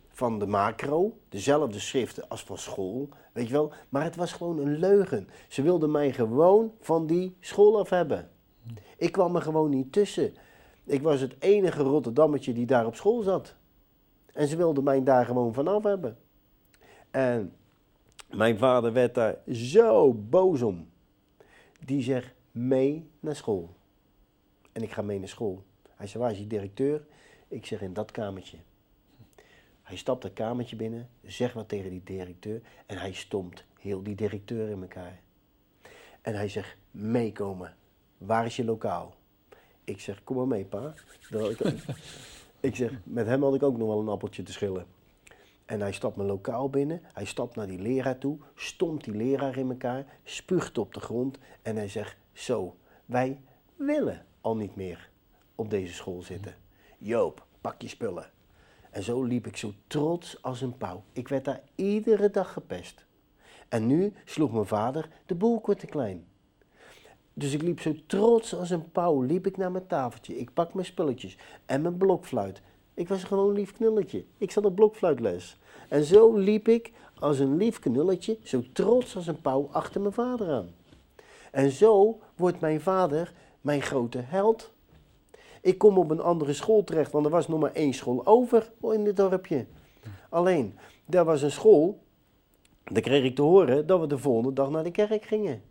van 0.09 0.39
de 0.39 0.47
macro, 0.47 1.17
dezelfde 1.29 1.79
schriften 1.79 2.29
als 2.29 2.43
van 2.43 2.57
school, 2.57 3.09
weet 3.33 3.47
je 3.47 3.53
wel. 3.53 3.73
Maar 3.89 4.03
het 4.03 4.15
was 4.15 4.33
gewoon 4.33 4.59
een 4.59 4.77
leugen. 4.79 5.29
Ze 5.47 5.61
wilden 5.61 5.91
mij 5.91 6.13
gewoon 6.13 6.73
van 6.79 7.07
die 7.07 7.35
school 7.39 7.79
af 7.79 7.89
hebben. 7.89 8.29
Ik 8.97 9.11
kwam 9.11 9.35
er 9.35 9.41
gewoon 9.41 9.69
niet 9.69 9.91
tussen. 9.91 10.33
Ik 10.87 11.01
was 11.01 11.21
het 11.21 11.35
enige 11.39 11.83
Rotterdammetje 11.83 12.53
die 12.53 12.65
daar 12.65 12.85
op 12.85 12.95
school 12.95 13.21
zat. 13.21 13.55
En 14.33 14.47
ze 14.47 14.55
wilden 14.55 14.83
mij 14.83 15.03
daar 15.03 15.25
gewoon 15.25 15.53
vanaf 15.53 15.83
hebben. 15.83 16.17
En 17.11 17.53
mijn 18.29 18.57
vader 18.57 18.93
werd 18.93 19.15
daar 19.15 19.37
zo 19.51 20.13
boos 20.13 20.61
om. 20.61 20.89
Die 21.85 22.01
zegt, 22.01 22.33
mee 22.51 23.09
naar 23.19 23.35
school. 23.35 23.75
En 24.71 24.83
ik 24.83 24.91
ga 24.91 25.01
mee 25.01 25.19
naar 25.19 25.27
school. 25.27 25.63
Hij 25.95 26.07
zei, 26.07 26.23
waar 26.23 26.31
is 26.31 26.37
die 26.37 26.47
directeur? 26.47 27.05
Ik 27.47 27.65
zeg, 27.65 27.81
in 27.81 27.93
dat 27.93 28.11
kamertje. 28.11 28.57
Hij 29.83 29.97
stapt 29.97 30.21
dat 30.21 30.33
kamertje 30.33 30.75
binnen, 30.75 31.09
zegt 31.23 31.53
wat 31.53 31.69
tegen 31.69 31.89
die 31.89 32.03
directeur 32.03 32.61
en 32.85 32.97
hij 32.97 33.13
stomt 33.13 33.63
heel 33.79 34.03
die 34.03 34.15
directeur 34.15 34.69
in 34.69 34.81
elkaar. 34.81 35.19
En 36.21 36.35
hij 36.35 36.49
zegt, 36.49 36.77
meekomen. 36.91 37.75
Waar 38.17 38.45
is 38.45 38.55
je 38.55 38.65
lokaal? 38.65 39.15
Ik 39.87 39.99
zeg, 39.99 40.23
kom 40.23 40.35
maar 40.35 40.47
mee, 40.47 40.65
pa. 40.65 40.93
ik 42.59 42.75
zeg, 42.75 42.91
met 43.03 43.25
hem 43.25 43.43
had 43.43 43.55
ik 43.55 43.63
ook 43.63 43.77
nog 43.77 43.87
wel 43.87 43.99
een 43.99 44.07
appeltje 44.07 44.43
te 44.43 44.51
schillen. 44.51 44.85
En 45.65 45.81
hij 45.81 45.91
stapt 45.91 46.15
mijn 46.15 46.27
lokaal 46.27 46.69
binnen, 46.69 47.01
hij 47.13 47.25
stapt 47.25 47.55
naar 47.55 47.67
die 47.67 47.79
leraar 47.79 48.17
toe, 48.17 48.37
stomt 48.55 49.03
die 49.03 49.15
leraar 49.15 49.57
in 49.57 49.69
elkaar, 49.69 50.05
spuugt 50.23 50.77
op 50.77 50.93
de 50.93 50.99
grond 50.99 51.37
en 51.61 51.75
hij 51.75 51.87
zegt, 51.87 52.17
zo, 52.33 52.75
wij 53.05 53.39
willen 53.75 54.25
al 54.41 54.55
niet 54.55 54.75
meer 54.75 55.09
op 55.55 55.69
deze 55.69 55.93
school 55.93 56.21
zitten. 56.21 56.55
Joop, 56.97 57.45
pak 57.61 57.81
je 57.81 57.87
spullen. 57.87 58.31
En 58.89 59.03
zo 59.03 59.23
liep 59.23 59.47
ik 59.47 59.57
zo 59.57 59.73
trots 59.87 60.41
als 60.41 60.61
een 60.61 60.77
pauw. 60.77 61.03
Ik 61.13 61.27
werd 61.27 61.45
daar 61.45 61.61
iedere 61.75 62.29
dag 62.29 62.53
gepest. 62.53 63.05
En 63.69 63.87
nu 63.87 64.13
sloeg 64.25 64.51
mijn 64.51 64.65
vader 64.65 65.09
de 65.25 65.35
boel 65.35 65.61
te 65.61 65.85
klein. 65.85 66.27
Dus 67.37 67.53
ik 67.53 67.61
liep 67.61 67.79
zo 67.79 67.93
trots 68.07 68.55
als 68.55 68.69
een 68.69 68.91
pauw, 68.91 69.21
liep 69.21 69.47
ik 69.47 69.57
naar 69.57 69.71
mijn 69.71 69.87
tafeltje. 69.87 70.37
Ik 70.37 70.53
pak 70.53 70.73
mijn 70.73 70.85
spulletjes 70.85 71.37
en 71.65 71.81
mijn 71.81 71.97
blokfluit. 71.97 72.61
Ik 72.93 73.07
was 73.07 73.23
gewoon 73.23 73.53
lief 73.53 73.73
knulletje. 73.73 74.25
Ik 74.37 74.51
zat 74.51 74.65
op 74.65 74.75
blokfluitles. 74.75 75.59
En 75.89 76.03
zo 76.03 76.35
liep 76.35 76.67
ik 76.67 76.91
als 77.19 77.39
een 77.39 77.57
lief 77.57 77.79
knulletje, 77.79 78.37
zo 78.43 78.63
trots 78.73 79.15
als 79.15 79.27
een 79.27 79.41
pauw, 79.41 79.69
achter 79.71 80.01
mijn 80.01 80.13
vader 80.13 80.51
aan. 80.51 80.69
En 81.51 81.71
zo 81.71 82.19
wordt 82.35 82.59
mijn 82.59 82.81
vader 82.81 83.33
mijn 83.61 83.81
grote 83.81 84.19
held. 84.25 84.73
Ik 85.61 85.77
kom 85.77 85.97
op 85.97 86.09
een 86.09 86.21
andere 86.21 86.53
school 86.53 86.83
terecht, 86.83 87.11
want 87.11 87.25
er 87.25 87.31
was 87.31 87.47
nog 87.47 87.59
maar 87.59 87.73
één 87.73 87.93
school 87.93 88.25
over 88.25 88.71
in 88.81 89.03
dit 89.03 89.17
dorpje. 89.17 89.65
Alleen, 90.29 90.77
daar 91.05 91.25
was 91.25 91.41
een 91.41 91.51
school, 91.51 91.99
daar 92.83 93.01
kreeg 93.01 93.23
ik 93.23 93.35
te 93.35 93.41
horen 93.41 93.87
dat 93.87 93.99
we 93.99 94.07
de 94.07 94.17
volgende 94.17 94.53
dag 94.53 94.69
naar 94.69 94.83
de 94.83 94.91
kerk 94.91 95.25
gingen. 95.25 95.61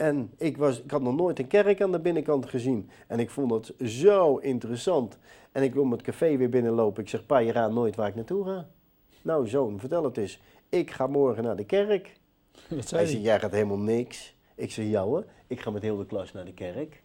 En 0.00 0.30
ik, 0.36 0.56
was, 0.56 0.82
ik 0.82 0.90
had 0.90 1.02
nog 1.02 1.16
nooit 1.16 1.38
een 1.38 1.46
kerk 1.46 1.82
aan 1.82 1.92
de 1.92 2.00
binnenkant 2.00 2.46
gezien. 2.46 2.90
En 3.06 3.18
ik 3.18 3.30
vond 3.30 3.50
het 3.50 3.90
zo 3.90 4.36
interessant. 4.36 5.18
En 5.52 5.62
ik 5.62 5.74
wil 5.74 5.84
met 5.84 5.98
het 6.00 6.10
café 6.10 6.36
weer 6.36 6.48
binnenlopen. 6.48 7.02
Ik 7.02 7.08
zeg, 7.08 7.26
pa, 7.26 7.38
je 7.38 7.52
raadt 7.52 7.74
nooit 7.74 7.96
waar 7.96 8.08
ik 8.08 8.14
naartoe 8.14 8.44
ga. 8.44 8.68
Nou, 9.22 9.48
zoon, 9.48 9.80
vertel 9.80 10.04
het 10.04 10.16
eens. 10.16 10.40
Ik 10.68 10.90
ga 10.90 11.06
morgen 11.06 11.42
naar 11.42 11.56
de 11.56 11.64
kerk. 11.64 12.18
Hij 12.68 12.82
zei 12.82 13.02
hij. 13.02 13.10
zei, 13.10 13.22
jij 13.22 13.40
gaat 13.40 13.50
helemaal 13.52 13.78
niks. 13.78 14.36
Ik 14.54 14.72
zeg, 14.72 14.86
ja 14.86 15.02
hoor, 15.02 15.24
ik 15.46 15.60
ga 15.60 15.70
met 15.70 15.82
heel 15.82 15.96
de 15.96 16.06
klas 16.06 16.32
naar 16.32 16.44
de 16.44 16.54
kerk. 16.54 17.02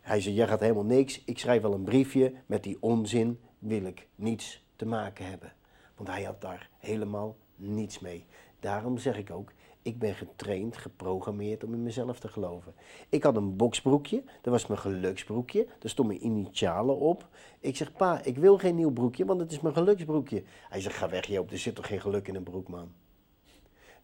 Hij 0.00 0.20
zei, 0.20 0.34
jij 0.34 0.46
gaat 0.46 0.60
helemaal 0.60 0.84
niks. 0.84 1.22
Ik 1.24 1.38
schrijf 1.38 1.62
wel 1.62 1.74
een 1.74 1.84
briefje. 1.84 2.32
Met 2.46 2.62
die 2.62 2.76
onzin 2.80 3.40
wil 3.58 3.84
ik 3.84 4.08
niets 4.14 4.64
te 4.76 4.86
maken 4.86 5.28
hebben. 5.28 5.52
Want 5.96 6.08
hij 6.08 6.22
had 6.22 6.40
daar 6.40 6.70
helemaal 6.78 7.36
niets 7.56 7.98
mee. 7.98 8.26
Daarom 8.60 8.98
zeg 8.98 9.18
ik 9.18 9.30
ook, 9.30 9.52
Ik 9.86 9.98
ben 9.98 10.14
getraind, 10.14 10.76
geprogrammeerd 10.76 11.64
om 11.64 11.72
in 11.72 11.82
mezelf 11.82 12.18
te 12.18 12.28
geloven. 12.28 12.74
Ik 13.08 13.22
had 13.22 13.36
een 13.36 13.56
boksbroekje, 13.56 14.22
dat 14.42 14.52
was 14.52 14.66
mijn 14.66 14.80
geluksbroekje. 14.80 15.66
Daar 15.78 15.90
stonden 15.90 16.16
mijn 16.16 16.32
initialen 16.32 16.98
op. 16.98 17.28
Ik 17.60 17.76
zeg, 17.76 17.92
pa, 17.92 18.22
ik 18.22 18.36
wil 18.36 18.58
geen 18.58 18.74
nieuw 18.74 18.90
broekje, 18.90 19.24
want 19.24 19.40
het 19.40 19.52
is 19.52 19.60
mijn 19.60 19.74
geluksbroekje. 19.74 20.42
Hij 20.68 20.80
zegt, 20.80 20.96
ga 20.96 21.08
weg 21.08 21.26
Joop, 21.26 21.50
er 21.50 21.58
zit 21.58 21.74
toch 21.74 21.86
geen 21.86 22.00
geluk 22.00 22.28
in 22.28 22.34
een 22.34 22.42
broek, 22.42 22.68
man. 22.68 22.92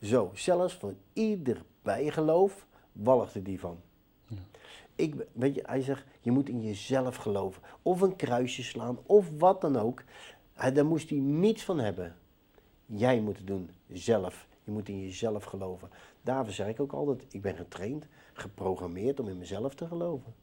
Zo, 0.02 0.30
zelfs 0.34 0.74
van 0.74 0.96
ieder 1.12 1.62
bijgeloof 1.82 2.66
walgde 2.92 3.42
die 3.42 3.60
van. 3.60 3.78
Ik, 4.94 5.14
weet 5.32 5.54
je, 5.54 5.62
hij 5.66 5.80
zegt, 5.80 6.04
je 6.20 6.30
moet 6.30 6.48
in 6.48 6.62
jezelf 6.62 7.16
geloven. 7.16 7.62
Of 7.82 8.00
een 8.00 8.16
kruisje 8.16 8.62
slaan, 8.62 8.98
of 9.06 9.30
wat 9.38 9.60
dan 9.60 9.76
ook. 9.76 10.02
Hij, 10.52 10.72
daar 10.72 10.86
moest 10.86 11.10
hij 11.10 11.18
niets 11.18 11.64
van 11.64 11.78
hebben. 11.78 12.16
Jij 12.86 13.20
moet 13.20 13.36
het 13.36 13.46
doen, 13.46 13.70
zelf. 13.92 14.50
Je 14.64 14.71
moet 14.71 14.88
in 14.88 15.00
jezelf 15.00 15.45
geloven. 15.45 15.90
Daarvoor 16.23 16.52
zeg 16.52 16.69
ik 16.69 16.81
ook 16.81 16.92
altijd, 16.92 17.35
ik 17.35 17.42
ben 17.42 17.57
getraind, 17.57 18.07
geprogrammeerd 18.33 19.21
om 19.21 19.28
in 19.28 19.38
mezelf 19.38 19.75
te 19.75 19.87
geloven. 19.87 20.35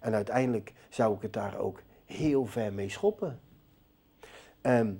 En 0.00 0.14
uiteindelijk 0.14 0.72
zou 0.88 1.14
ik 1.14 1.22
het 1.22 1.32
daar 1.32 1.58
ook 1.58 1.82
heel 2.04 2.46
ver 2.46 2.72
mee 2.72 2.88
schoppen. 2.88 3.40
Ehm, 4.60 4.92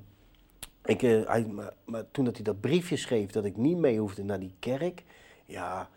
ik, 0.85 1.01
hij, 1.01 1.47
maar, 1.47 1.75
maar 1.85 2.11
toen 2.11 2.25
dat 2.25 2.35
hij 2.35 2.45
dat 2.45 2.61
briefje 2.61 2.97
schreef 2.97 3.31
dat 3.31 3.45
ik 3.45 3.57
niet 3.57 3.77
mee 3.77 3.99
hoefde 3.99 4.25
naar 4.25 4.41
die 4.41 4.55
kerk, 4.59 5.05
ja, 5.45 5.89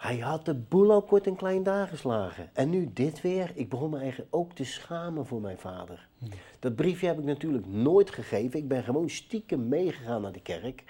hij 0.00 0.18
had 0.18 0.44
de 0.44 0.54
boel 0.54 0.92
al 0.92 1.02
kort 1.02 1.26
en 1.26 1.36
klein 1.36 1.88
geslagen. 1.88 2.50
En 2.52 2.70
nu 2.70 2.90
dit 2.92 3.20
weer. 3.20 3.52
Ik 3.54 3.68
begon 3.68 3.90
me 3.90 3.98
eigenlijk 3.98 4.34
ook 4.34 4.52
te 4.52 4.64
schamen 4.64 5.26
voor 5.26 5.40
mijn 5.40 5.58
vader. 5.58 6.08
Dat 6.58 6.76
briefje 6.76 7.06
heb 7.06 7.18
ik 7.18 7.24
natuurlijk 7.24 7.66
nooit 7.66 8.10
gegeven. 8.10 8.58
Ik 8.58 8.68
ben 8.68 8.82
gewoon 8.82 9.10
stiekem 9.10 9.68
meegegaan 9.68 10.22
naar 10.22 10.32
de 10.32 10.42
kerk. 10.42 10.84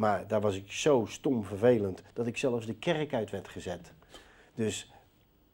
Maar 0.00 0.26
daar 0.26 0.40
was 0.40 0.56
ik 0.56 0.72
zo 0.72 1.04
stom 1.08 1.44
vervelend 1.44 2.02
dat 2.12 2.26
ik 2.26 2.36
zelfs 2.36 2.66
de 2.66 2.74
kerk 2.74 3.14
uit 3.14 3.30
werd 3.30 3.48
gezet. 3.48 3.92
Dus 4.54 4.92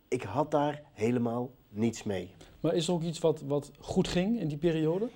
ik 0.08 0.22
had 0.22 0.50
daar 0.50 0.82
helemaal 0.92 1.50
niets 1.68 2.02
mee. 2.02 2.30
Maar 2.60 2.74
is 2.74 2.88
er 2.88 2.94
ook 2.94 3.02
iets 3.02 3.18
wat, 3.18 3.40
wat 3.40 3.70
goed 3.78 4.08
ging 4.08 4.40
in 4.40 4.48
die 4.48 4.56
periode? 4.56 5.08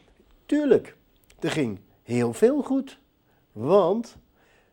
Tuurlijk, 0.46 0.96
er 1.40 1.50
ging 1.50 1.78
heel 2.02 2.32
veel 2.32 2.62
goed. 2.62 2.98
Want 3.52 4.16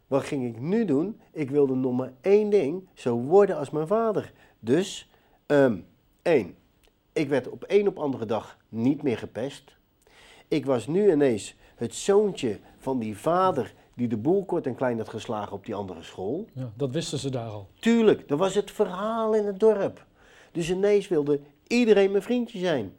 wat 0.08 0.24
ging 0.24 0.46
ik 0.46 0.60
nu 0.60 0.86
doen? 0.86 1.20
Ik 1.32 1.50
wilde 1.50 1.76
nog 1.76 1.98
maar 1.98 2.14
één 2.22 2.50
ding, 2.50 2.88
zo 2.94 3.18
worden 3.18 3.58
als 3.58 3.70
mijn 3.70 3.88
vader. 3.88 4.34
Dus, 4.60 5.10
um, 5.48 5.86
één, 6.22 6.56
ik 7.14 7.30
werd 7.30 7.50
op 7.50 7.64
één 7.64 7.88
op 7.88 7.98
andere 7.98 8.26
dag 8.26 8.58
niet 8.70 9.04
meer 9.04 9.18
gepest. 9.18 9.76
Ik 10.48 10.66
was 10.66 10.88
nu 10.88 11.12
ineens 11.12 11.56
het 11.76 11.96
zoontje 11.96 12.60
van 12.78 13.00
die 13.00 13.18
vader 13.18 13.74
die 13.98 14.08
de 14.08 14.18
boel 14.18 14.46
kort 14.46 14.66
en 14.66 14.76
klein 14.76 14.98
had 14.98 15.10
geslagen 15.10 15.54
op 15.54 15.66
die 15.66 15.76
andere 15.76 16.04
school. 16.04 16.46
Ja, 16.54 16.72
dat 16.76 16.92
wisten 16.92 17.20
ze 17.20 17.30
daar 17.30 17.50
al. 17.50 17.68
Tuurlijk, 17.80 18.28
dat 18.28 18.40
was 18.40 18.56
het 18.56 18.72
verhaal 18.72 19.34
in 19.34 19.46
het 19.46 19.60
dorp. 19.60 20.06
Dus 20.52 20.70
ineens 20.70 21.08
wilde 21.08 21.40
iedereen 21.68 22.12
mijn 22.12 22.24
vriendje 22.24 22.60
zijn. 22.60 22.94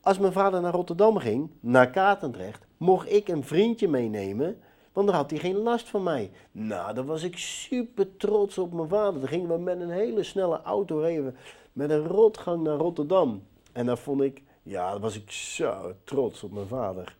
Als 0.00 0.18
mijn 0.18 0.32
vader 0.32 0.60
naar 0.60 0.72
Rotterdam 0.72 1.16
ging, 1.16 1.50
naar 1.60 1.90
Katendrecht, 1.90 2.66
mocht 2.76 3.12
ik 3.12 3.28
een 3.28 3.44
vriendje 3.44 3.88
meenemen 3.88 4.56
want 4.96 5.08
dan 5.08 5.16
had 5.16 5.30
hij 5.30 5.38
geen 5.38 5.56
last 5.56 5.88
van 5.88 6.02
mij. 6.02 6.30
Nou, 6.52 6.94
dan 6.94 7.06
was 7.06 7.22
ik 7.22 7.38
super 7.38 8.16
trots 8.16 8.58
op 8.58 8.72
mijn 8.72 8.88
vader. 8.88 9.20
Dan 9.20 9.28
gingen 9.28 9.48
we 9.48 9.58
met 9.58 9.80
een 9.80 9.90
hele 9.90 10.22
snelle 10.22 10.62
auto 10.62 10.98
rijden. 10.98 11.36
Met 11.72 11.90
een 11.90 12.06
rotgang 12.06 12.62
naar 12.62 12.76
Rotterdam. 12.76 13.42
En 13.72 13.86
dan 13.86 13.98
vond 13.98 14.20
ik, 14.20 14.42
ja, 14.62 14.92
dan 14.92 15.00
was 15.00 15.16
ik 15.16 15.30
zo 15.30 15.94
trots 16.04 16.42
op 16.42 16.52
mijn 16.52 16.66
vader. 16.66 17.16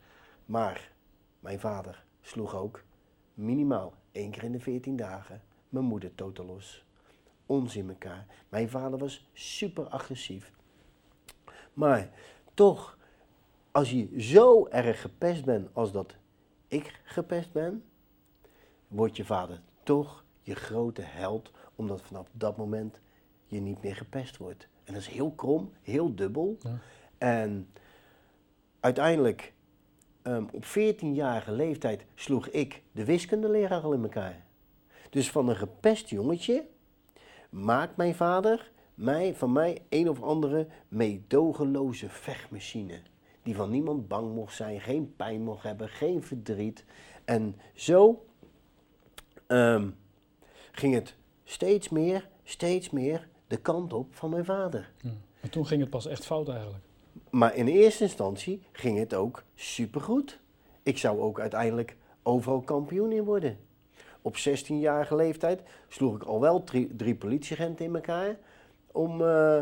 Maar 0.47 0.91
mijn 1.41 1.61
vader 1.61 2.05
sloeg 2.27 2.55
ook 2.55 2.83
minimaal 3.35 3.95
één 4.13 4.31
keer 4.31 4.45
in 4.45 4.53
de 4.53 4.61
veertien 4.61 4.97
dagen 4.97 5.43
mijn 5.69 5.85
moeder 5.85 6.15
totaal 6.15 6.47
los. 6.47 6.85
Ons 7.47 7.77
in 7.77 7.89
elkaar. 7.89 8.27
Mijn 8.49 8.69
vader 8.69 8.99
was 8.99 9.29
super 9.33 9.89
agressief. 9.89 10.53
Maar 11.73 12.11
toch, 12.55 12.99
als 13.71 13.91
je 13.91 14.21
zo 14.21 14.67
erg 14.67 15.01
gepest 15.01 15.45
bent 15.45 15.69
als 15.73 15.93
dat 15.93 16.17
ik 16.69 17.01
gepest 17.05 17.53
ben, 17.53 17.85
wordt 18.89 19.17
je 19.17 19.25
vader 19.25 19.61
toch 19.83 20.25
je 20.41 20.55
grote 20.55 21.03
held, 21.03 21.51
omdat 21.75 22.03
vanaf 22.03 22.29
dat 22.33 22.57
moment 22.57 23.01
je 23.47 23.61
niet 23.61 23.83
meer 23.83 23.97
gepest 23.97 24.37
wordt. 24.37 24.69
En 24.85 24.93
dat 24.93 25.03
is 25.03 25.09
heel 25.09 25.31
krom, 25.31 25.73
heel 25.83 26.15
dubbel. 26.15 26.57
Ja. 26.61 26.79
En 27.19 27.69
uiteindelijk, 28.81 29.53
um, 30.27 30.49
op 30.53 30.65
14-jarige 30.65 31.53
leeftijd, 31.53 32.05
sloeg 32.15 32.49
ik 32.49 32.83
de 32.93 33.05
wiskundeleraar 33.05 33.83
al 33.83 33.93
in 33.93 34.03
elkaar. 34.03 34.45
Dus 35.11 35.31
van 35.31 35.49
een 35.49 35.57
gepest 35.57 36.09
jongetje 36.09 36.65
maakt 37.51 37.97
mijn 37.97 38.15
vader 38.15 38.71
mij, 38.95 39.35
van 39.35 39.53
mij 39.53 39.83
een 39.89 40.09
of 40.09 40.23
andere 40.23 40.67
meedogenloze 40.89 42.09
vechtmachine 42.09 43.01
die 43.47 43.55
van 43.55 43.71
niemand 43.71 44.09
bang 44.09 44.35
mocht 44.35 44.55
zijn, 44.55 44.81
geen 44.81 45.15
pijn 45.17 45.43
mocht 45.43 45.63
hebben, 45.63 45.89
geen 45.89 46.23
verdriet. 46.23 46.85
En 47.25 47.57
zo 47.75 48.25
um, 49.47 49.97
ging 50.73 50.95
het 50.95 51.17
steeds 51.45 51.89
meer, 51.89 52.29
steeds 52.45 52.91
meer 52.91 53.29
de 53.47 53.57
kant 53.57 53.93
op 53.93 54.15
van 54.15 54.31
mijn 54.31 54.45
vader. 54.45 54.93
En 55.41 55.51
toen 55.51 55.67
ging 55.67 55.81
het 55.81 55.91
pas 55.91 56.07
echt 56.07 56.27
fout 56.27 56.49
eigenlijk. 56.49 56.85
Maar 57.37 57.55
in 57.55 57.67
eerste 57.67 58.03
instantie 58.03 58.63
ging 58.73 58.99
het 58.99 59.15
ook 59.15 59.45
supergoed. 59.55 60.41
Ik 60.83 60.99
zou 60.99 61.21
ook 61.21 61.41
uiteindelijk 61.41 61.97
overal 62.23 62.61
kampioen 62.61 63.13
in 63.13 63.25
worden. 63.25 63.59
Op 64.23 64.37
16-jarige 64.37 65.17
leeftijd 65.17 65.63
sloeg 65.89 66.15
ik 66.15 66.23
al 66.23 66.41
wel 66.41 66.65
drie, 66.65 66.97
drie 66.97 67.15
politieagenten 67.15 67.85
in 67.85 67.95
elkaar. 67.95 68.37
Om, 68.93 69.21
uh, 69.21 69.59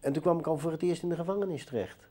en 0.00 0.12
toen 0.12 0.22
kwam 0.22 0.38
ik 0.38 0.46
al 0.46 0.58
voor 0.58 0.70
het 0.70 0.82
eerst 0.82 1.02
in 1.02 1.08
de 1.08 1.14
gevangenis 1.14 1.64
terecht. 1.64 2.08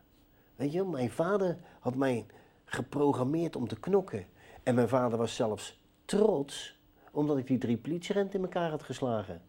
Weet 0.56 0.74
je, 0.74 0.84
mijn 0.84 1.12
vader 1.12 1.58
had 1.80 1.96
mij 1.96 2.25
geprogrammeerd 2.66 3.56
om 3.56 3.68
te 3.68 3.80
knokken. 3.80 4.25
En 4.63 4.75
mijn 4.75 4.89
vader 4.89 5.18
was 5.18 5.36
zelfs 5.36 5.80
trots 6.06 6.80
omdat 7.12 7.38
ik 7.38 7.48
die 7.48 7.58
drie 7.58 7.77
politieagenten 7.77 8.39
in 8.39 8.46
elkaar 8.46 8.70
had 8.70 8.84
geslagen. 8.84 9.42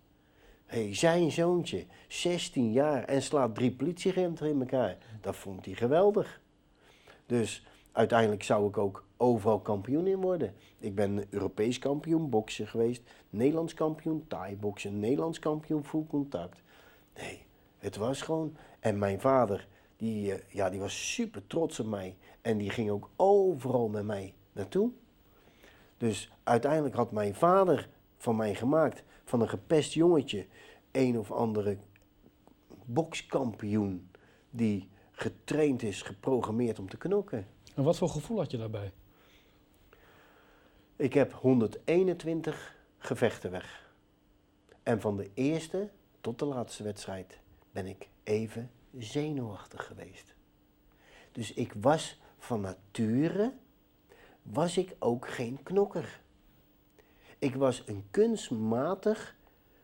Hey, 0.69 0.95
zijn 0.95 1.33
zoontje, 1.33 1.87
16 2.09 2.73
jaar 2.73 3.05
en 3.05 3.23
slaat 3.23 3.55
drie 3.55 3.73
politieagenten 3.73 4.49
in 4.49 4.61
elkaar. 4.61 4.97
Dat 5.21 5.37
vond 5.37 5.65
hij 5.65 5.75
geweldig. 5.75 6.41
Dus 7.27 7.67
uiteindelijk 7.93 8.43
zou 8.43 8.69
ik 8.69 8.79
ook 8.79 9.07
overal 9.17 9.61
kampioen 9.61 10.07
in 10.07 10.21
worden. 10.21 10.55
Ik 10.79 10.95
ben 10.95 11.25
Europees 11.31 11.79
kampioen 11.79 12.31
boksen 12.31 12.67
geweest, 12.67 13.03
Nederlands 13.31 13.75
kampioen 13.75 14.25
thai-boksen, 14.29 15.01
Nederlands 15.01 15.39
kampioen 15.39 15.85
full 15.85 16.07
contact. 16.09 16.63
Nee, 17.15 17.43
het 17.79 17.97
was 17.97 18.23
gewoon. 18.23 18.57
En 18.81 18.99
mijn 18.99 19.21
vader, 19.21 19.69
die, 19.97 20.33
eh, 20.33 20.39
ja, 20.49 20.71
die 20.71 20.81
was 20.81 21.15
super 21.15 21.47
trots 21.47 21.81
op 21.81 21.87
mij. 21.87 22.17
En 22.41 22.59
die 22.59 22.71
ging 22.71 22.91
ook 22.91 23.11
overal 23.17 23.89
met 23.89 24.05
mij 24.05 24.35
naartoe. 24.53 24.91
Dus 25.97 26.31
uiteindelijk 26.43 26.95
had 26.95 27.13
mijn 27.13 27.35
vader 27.35 27.89
van 28.17 28.37
mij 28.37 28.55
gemaakt, 28.55 29.03
van 29.29 29.41
een 29.41 29.49
gepest 29.49 29.93
jongetje, 29.93 30.47
een 30.91 31.19
of 31.19 31.33
andere 31.33 31.79
bokskampioen 32.85 34.11
die 34.51 34.89
getraind 35.11 35.83
is, 35.83 36.03
geprogrammeerd 36.03 36.79
om 36.79 36.89
te 36.89 36.97
knokken. 36.97 37.47
En 37.75 37.83
wat 37.83 37.99
voor 37.99 38.09
gevoel 38.09 38.39
had 38.39 38.51
je 38.51 38.57
daarbij? 38.57 38.93
Ik 40.97 41.15
heb 41.15 41.33
121 41.33 42.77
gevechten 42.99 43.51
weg. 43.51 43.93
En 44.83 45.01
van 45.01 45.17
de 45.17 45.31
eerste 45.35 45.91
tot 46.21 46.39
de 46.39 46.45
laatste 46.45 46.83
wedstrijd 46.83 47.39
ben 47.71 47.87
ik 47.87 48.09
even 48.23 48.71
zenuwachtig 48.99 49.87
geweest. 49.87 50.35
Dus 51.33 51.53
ik 51.53 51.73
was 51.81 52.21
van 52.39 52.61
nature, 52.61 53.53
was 54.43 54.77
ik 54.77 54.97
ook 54.99 55.29
geen 55.29 55.63
knokker. 55.63 56.21
Ik 57.39 57.55
was 57.55 57.83
een 57.87 58.05
kunstmatig 58.11 59.37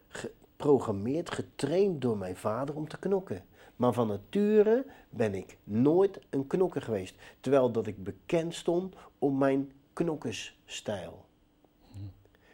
geprogrammeerd, 0.08 1.30
getraind 1.30 2.00
door 2.00 2.18
mijn 2.18 2.36
vader 2.36 2.74
om 2.74 2.88
te 2.88 2.98
knokken. 2.98 3.44
Maar 3.76 3.92
van 3.92 4.08
nature 4.08 4.86
ben 5.10 5.34
ik 5.34 5.58
nooit 5.64 6.18
een 6.30 6.46
knokker 6.46 6.82
geweest. 6.82 7.14
Terwijl 7.40 7.72
dat 7.72 7.86
ik 7.86 8.04
bekend 8.04 8.54
stond 8.54 8.94
om 9.18 9.38
mijn 9.38 9.72
knokkersstijl. 9.92 11.24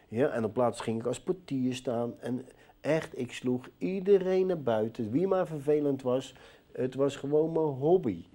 Ja, 0.07 0.29
en 0.29 0.43
op 0.43 0.53
plaats 0.53 0.81
ging 0.81 0.99
ik 0.99 1.05
als 1.05 1.21
portier 1.21 1.73
staan 1.75 2.19
en 2.19 2.45
Echt, 2.81 3.19
ik 3.19 3.33
sloeg 3.33 3.69
iedereen 3.77 4.47
naar 4.47 4.61
buiten. 4.61 5.11
Wie 5.11 5.27
maar 5.27 5.47
vervelend 5.47 6.01
was, 6.01 6.33
het 6.71 6.95
was 6.95 7.15
gewoon 7.15 7.51
mijn 7.51 7.65
hobby. 7.65 8.25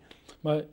Maar 0.40 0.64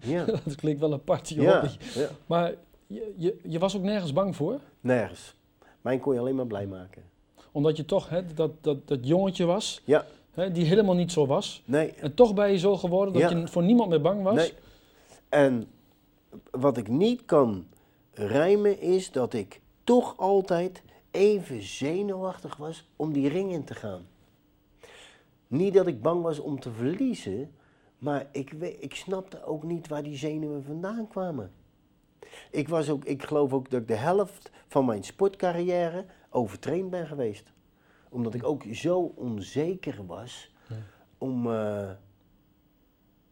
ja. 0.00 0.24
dat 0.44 0.54
klinkt 0.54 0.80
wel 0.80 0.92
een 0.92 1.04
party 1.04 1.40
ja, 1.40 1.60
hobby. 1.60 1.98
Ja. 1.98 2.08
Maar 2.26 2.54
je, 2.88 3.14
je, 3.16 3.38
je, 3.42 3.58
was 3.58 3.76
ook 3.76 3.82
nergens 3.82 4.12
bang 4.12 4.36
voor? 4.36 4.60
Nergens. 4.80 5.34
Mij 5.80 5.98
kon 5.98 6.14
je 6.14 6.20
alleen 6.20 6.34
maar 6.34 6.46
blij 6.46 6.66
maken. 6.66 7.02
Omdat 7.52 7.76
je 7.76 7.84
toch 7.84 8.08
hè, 8.08 8.34
dat, 8.34 8.50
dat, 8.60 8.88
dat 8.88 9.06
jongetje 9.06 9.44
was, 9.44 9.82
ja. 9.84 10.06
hè, 10.30 10.52
die 10.52 10.64
helemaal 10.64 10.94
niet 10.94 11.12
zo 11.12 11.26
was. 11.26 11.62
Nee. 11.64 11.92
En 11.92 12.14
toch 12.14 12.34
ben 12.34 12.50
je 12.50 12.58
zo 12.58 12.76
geworden 12.76 13.20
dat 13.20 13.30
je 13.30 13.48
voor 13.48 13.62
niemand 13.62 13.88
meer 13.88 14.00
bang 14.00 14.22
was. 14.22 14.34
Nee. 14.34 14.52
En 15.28 15.68
wat 16.50 16.76
ik 16.76 16.88
niet 16.88 17.24
kan 17.24 17.66
rijmen 18.12 18.80
is 18.80 19.12
dat 19.12 19.32
ik 19.32 19.60
toch 19.84 20.16
altijd 20.16 20.82
even 21.10 21.62
zenuwachtig 21.62 22.56
was 22.56 22.88
om 22.96 23.12
die 23.12 23.28
ring 23.28 23.52
in 23.52 23.64
te 23.64 23.74
gaan. 23.74 24.06
Niet 25.46 25.74
dat 25.74 25.86
ik 25.86 26.02
bang 26.02 26.22
was 26.22 26.38
om 26.38 26.60
te 26.60 26.70
verliezen, 26.70 27.54
maar 27.98 28.26
ik, 28.32 28.50
ik 28.80 28.94
snapte 28.94 29.44
ook 29.44 29.62
niet 29.62 29.88
waar 29.88 30.02
die 30.02 30.16
zenuwen 30.16 30.64
vandaan 30.64 31.08
kwamen. 31.08 31.52
Ik, 32.50 32.68
was 32.68 32.90
ook, 32.90 33.04
ik 33.04 33.22
geloof 33.22 33.52
ook 33.52 33.70
dat 33.70 33.80
ik 33.80 33.88
de 33.88 33.94
helft 33.94 34.50
van 34.68 34.84
mijn 34.84 35.02
sportcarrière 35.04 36.04
overtraind 36.30 36.90
ben 36.90 37.06
geweest. 37.06 37.52
Omdat 38.08 38.34
ik 38.34 38.44
ook 38.44 38.64
zo 38.72 39.00
onzeker 39.16 40.06
was 40.06 40.54
om, 41.18 41.50
eh, 41.52 41.90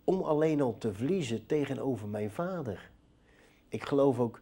om 0.05 0.23
alleen 0.23 0.61
al 0.61 0.79
te 0.79 0.93
verliezen 0.93 1.47
tegenover 1.47 2.09
mijn 2.09 2.31
vader. 2.31 2.91
Ik 3.69 3.85
geloof 3.85 4.19
ook 4.21 4.41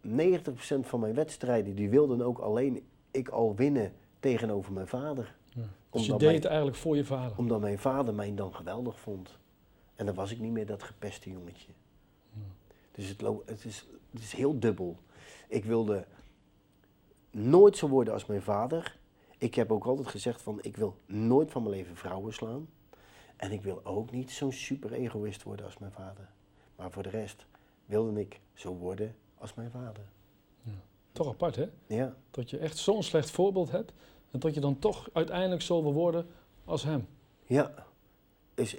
90% 0.00 0.86
van 0.86 1.00
mijn 1.00 1.14
wedstrijden, 1.14 1.74
die 1.74 1.88
wilden 1.88 2.22
ook 2.22 2.38
alleen 2.38 2.86
ik 3.10 3.28
al 3.28 3.54
winnen 3.54 3.92
tegenover 4.20 4.72
mijn 4.72 4.88
vader. 4.88 5.36
Ja. 5.54 5.62
Dus 5.90 6.06
je 6.06 6.12
deed 6.12 6.20
mijn- 6.20 6.34
het 6.34 6.44
eigenlijk 6.44 6.76
voor 6.76 6.96
je 6.96 7.04
vader. 7.04 7.38
omdat 7.38 7.60
mijn 7.60 7.78
vader 7.78 8.14
mij 8.14 8.34
dan 8.34 8.54
geweldig 8.54 9.00
vond. 9.00 9.38
En 9.94 10.06
dan 10.06 10.14
was 10.14 10.30
ik 10.32 10.38
niet 10.38 10.52
meer 10.52 10.66
dat 10.66 10.82
gepeste 10.82 11.30
jongetje. 11.30 11.72
Dus 13.00 13.08
het, 13.08 13.22
het, 13.46 13.64
is, 13.64 13.86
het 14.10 14.20
is 14.22 14.32
heel 14.32 14.58
dubbel. 14.58 14.96
Ik 15.48 15.64
wilde 15.64 16.06
nooit 17.30 17.76
zo 17.76 17.88
worden 17.88 18.14
als 18.14 18.26
mijn 18.26 18.42
vader. 18.42 18.98
Ik 19.38 19.54
heb 19.54 19.72
ook 19.72 19.84
altijd 19.84 20.08
gezegd 20.08 20.42
van 20.42 20.58
ik 20.62 20.76
wil 20.76 20.96
nooit 21.06 21.50
van 21.50 21.62
mijn 21.62 21.74
leven 21.74 21.96
vrouwen 21.96 22.32
slaan. 22.32 22.68
En 23.36 23.52
ik 23.52 23.62
wil 23.62 23.80
ook 23.84 24.10
niet 24.10 24.30
zo'n 24.30 24.52
super 24.52 24.92
egoïst 24.92 25.42
worden 25.42 25.64
als 25.64 25.78
mijn 25.78 25.92
vader. 25.92 26.28
Maar 26.76 26.90
voor 26.90 27.02
de 27.02 27.08
rest 27.08 27.46
wilde 27.86 28.20
ik 28.20 28.40
zo 28.54 28.74
worden 28.74 29.16
als 29.34 29.54
mijn 29.54 29.70
vader. 29.70 30.04
Toch 31.12 31.28
apart, 31.28 31.56
hè? 31.56 31.66
Ja, 31.86 32.16
Dat 32.30 32.50
je 32.50 32.58
echt 32.58 32.76
zo'n 32.76 33.02
slecht 33.02 33.30
voorbeeld 33.30 33.70
hebt. 33.70 33.92
En 34.30 34.40
dat 34.40 34.54
je 34.54 34.60
dan 34.60 34.78
toch 34.78 35.08
uiteindelijk 35.12 35.62
zo 35.62 35.82
wil 35.82 35.92
worden 35.92 36.26
als 36.64 36.82
hem. 36.82 37.08
ja. 37.46 37.88
Is 38.54 38.76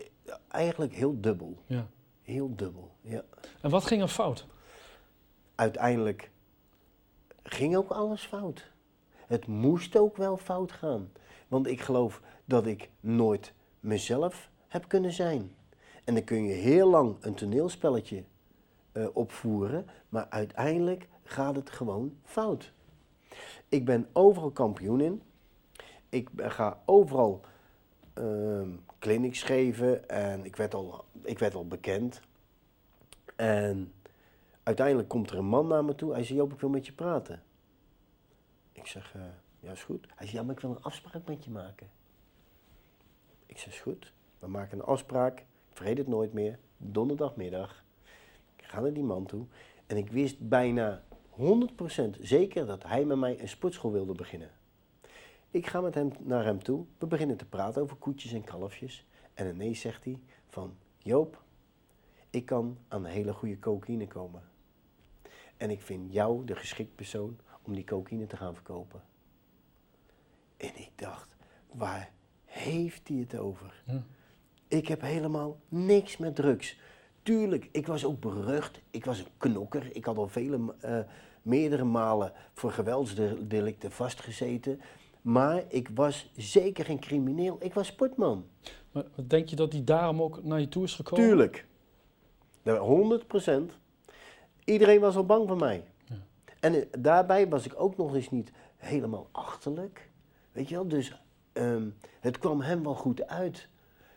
eigenlijk 0.47 0.93
heel 0.93 1.21
dubbel. 1.21 1.57
Ja. 1.65 1.87
Heel 2.21 2.55
dubbel, 2.55 2.91
ja. 3.01 3.23
En 3.61 3.69
wat 3.69 3.85
ging 3.85 4.01
er 4.01 4.07
fout? 4.07 4.47
uiteindelijk 5.61 6.31
ging 7.43 7.75
ook 7.75 7.89
alles 7.89 8.25
fout. 8.25 8.71
Het 9.27 9.47
moest 9.47 9.97
ook 9.97 10.17
wel 10.17 10.37
fout 10.37 10.71
gaan. 10.71 11.11
Want 11.47 11.67
ik 11.67 11.81
geloof 11.81 12.21
dat 12.45 12.65
ik 12.65 12.89
nooit 12.99 13.53
mezelf 13.79 14.49
heb 14.67 14.87
kunnen 14.87 15.11
zijn. 15.11 15.55
En 16.03 16.13
dan 16.13 16.23
kun 16.23 16.43
je 16.43 16.53
heel 16.53 16.89
lang 16.89 17.15
een 17.19 17.33
toneelspelletje 17.33 18.23
eh, 18.91 19.07
opvoeren, 19.13 19.85
maar 20.09 20.25
uiteindelijk 20.29 21.07
gaat 21.23 21.55
het 21.55 21.69
gewoon 21.69 22.17
fout. 22.23 22.71
Ik 23.69 23.85
ben 23.85 24.07
overal 24.13 24.51
kampioen 24.51 25.01
in. 25.01 25.21
Ik 26.09 26.29
ga 26.35 26.81
overal 26.85 27.41
ehm 28.13 28.69
clinics 29.01 29.43
geven 29.43 30.09
en 30.09 30.45
ik 30.45 30.55
werd, 30.55 30.73
al, 30.73 31.05
ik 31.23 31.39
werd 31.39 31.55
al 31.55 31.67
bekend. 31.67 32.21
En 33.35 33.93
uiteindelijk 34.63 35.07
komt 35.07 35.29
er 35.29 35.37
een 35.37 35.45
man 35.45 35.67
naar 35.67 35.85
me 35.85 35.95
toe. 35.95 36.11
Hij 36.11 36.23
zegt, 36.23 36.39
Joop, 36.39 36.53
ik 36.53 36.59
wil 36.59 36.69
met 36.69 36.85
je 36.85 36.93
praten. 36.93 37.43
Ik 38.71 38.87
zeg, 38.87 39.13
eh, 39.15 39.21
ja, 39.59 39.71
is 39.71 39.83
goed. 39.83 40.05
Hij 40.07 40.25
zegt, 40.25 40.31
ja, 40.31 40.43
maar 40.43 40.55
ik 40.55 40.61
wil 40.61 40.69
een 40.69 40.83
afspraak 40.83 41.27
met 41.27 41.43
je 41.43 41.49
maken. 41.49 41.89
Ik 43.45 43.57
zeg, 43.57 43.73
is 43.73 43.79
goed. 43.79 44.13
We 44.39 44.47
maken 44.47 44.79
een 44.79 44.85
afspraak. 44.85 45.39
Ik 45.39 45.45
vergeet 45.73 45.97
het 45.97 46.07
nooit 46.07 46.33
meer. 46.33 46.59
Donderdagmiddag. 46.77 47.83
Ik 48.55 48.63
ga 48.65 48.79
naar 48.79 48.93
die 48.93 49.03
man 49.03 49.25
toe. 49.25 49.45
En 49.87 49.97
ik 49.97 50.11
wist 50.11 50.49
bijna 50.49 51.03
100% 51.29 52.19
zeker 52.19 52.65
dat 52.65 52.83
hij 52.83 53.05
met 53.05 53.17
mij 53.17 53.41
een 53.41 53.49
sportschool 53.49 53.91
wilde 53.91 54.13
beginnen. 54.13 54.51
Ik 55.51 55.67
ga 55.67 55.81
met 55.81 55.95
hem 55.95 56.11
naar 56.19 56.43
hem 56.43 56.63
toe. 56.63 56.85
We 56.97 57.07
beginnen 57.07 57.37
te 57.37 57.45
praten 57.45 57.81
over 57.81 57.95
koetjes 57.95 58.31
en 58.31 58.43
kalfjes. 58.43 59.05
En 59.33 59.47
ineens 59.47 59.79
zegt 59.79 60.03
hij 60.03 60.19
van, 60.47 60.75
Joop, 60.97 61.43
ik 62.29 62.45
kan 62.45 62.77
aan 62.87 63.05
een 63.05 63.11
hele 63.11 63.33
goede 63.33 63.59
cocaïne 63.59 64.07
komen. 64.07 64.41
En 65.57 65.69
ik 65.69 65.81
vind 65.81 66.13
jou 66.13 66.45
de 66.45 66.55
geschikt 66.55 66.95
persoon 66.95 67.39
om 67.61 67.73
die 67.73 67.83
cocaïne 67.83 68.27
te 68.27 68.37
gaan 68.37 68.53
verkopen. 68.53 69.01
En 70.57 70.75
ik 70.75 70.91
dacht, 70.95 71.35
waar 71.71 72.11
heeft 72.45 73.07
hij 73.07 73.17
het 73.17 73.37
over? 73.37 73.83
Ja. 73.85 74.03
Ik 74.67 74.87
heb 74.87 75.01
helemaal 75.01 75.59
niks 75.67 76.17
met 76.17 76.35
drugs. 76.35 76.79
Tuurlijk, 77.23 77.69
ik 77.71 77.87
was 77.87 78.05
ook 78.05 78.19
berucht. 78.19 78.81
Ik 78.91 79.05
was 79.05 79.19
een 79.19 79.31
knokker. 79.37 79.95
Ik 79.95 80.05
had 80.05 80.17
al 80.17 80.27
vele, 80.27 80.75
eh, 80.79 80.99
meerdere 81.41 81.83
malen 81.83 82.33
voor 82.53 82.71
geweldsdelicten 82.71 83.91
vastgezeten. 83.91 84.81
Maar 85.21 85.63
ik 85.67 85.89
was 85.93 86.31
zeker 86.35 86.85
geen 86.85 86.99
crimineel. 86.99 87.57
Ik 87.59 87.73
was 87.73 87.87
sportman. 87.87 88.45
Maar 88.91 89.03
denk 89.27 89.49
je 89.49 89.55
dat 89.55 89.71
hij 89.71 89.83
daarom 89.83 90.21
ook 90.21 90.43
naar 90.43 90.59
je 90.59 90.69
toe 90.69 90.83
is 90.83 90.95
gekomen? 90.95 91.25
Tuurlijk. 91.25 91.65
De 92.63 92.71
100 92.77 93.27
procent. 93.27 93.71
Iedereen 94.65 94.99
was 94.99 95.15
al 95.15 95.25
bang 95.25 95.47
voor 95.47 95.57
mij. 95.57 95.83
Ja. 96.05 96.15
En 96.59 96.73
eh, 96.73 96.85
daarbij 96.99 97.47
was 97.47 97.65
ik 97.65 97.73
ook 97.75 97.97
nog 97.97 98.15
eens 98.15 98.29
niet 98.29 98.51
helemaal 98.77 99.27
achterlijk. 99.31 100.09
Weet 100.51 100.69
je 100.69 100.75
wel, 100.75 100.87
dus 100.87 101.21
ehm, 101.53 101.89
het 102.19 102.37
kwam 102.37 102.61
hem 102.61 102.83
wel 102.83 102.95
goed 102.95 103.27
uit. 103.27 103.69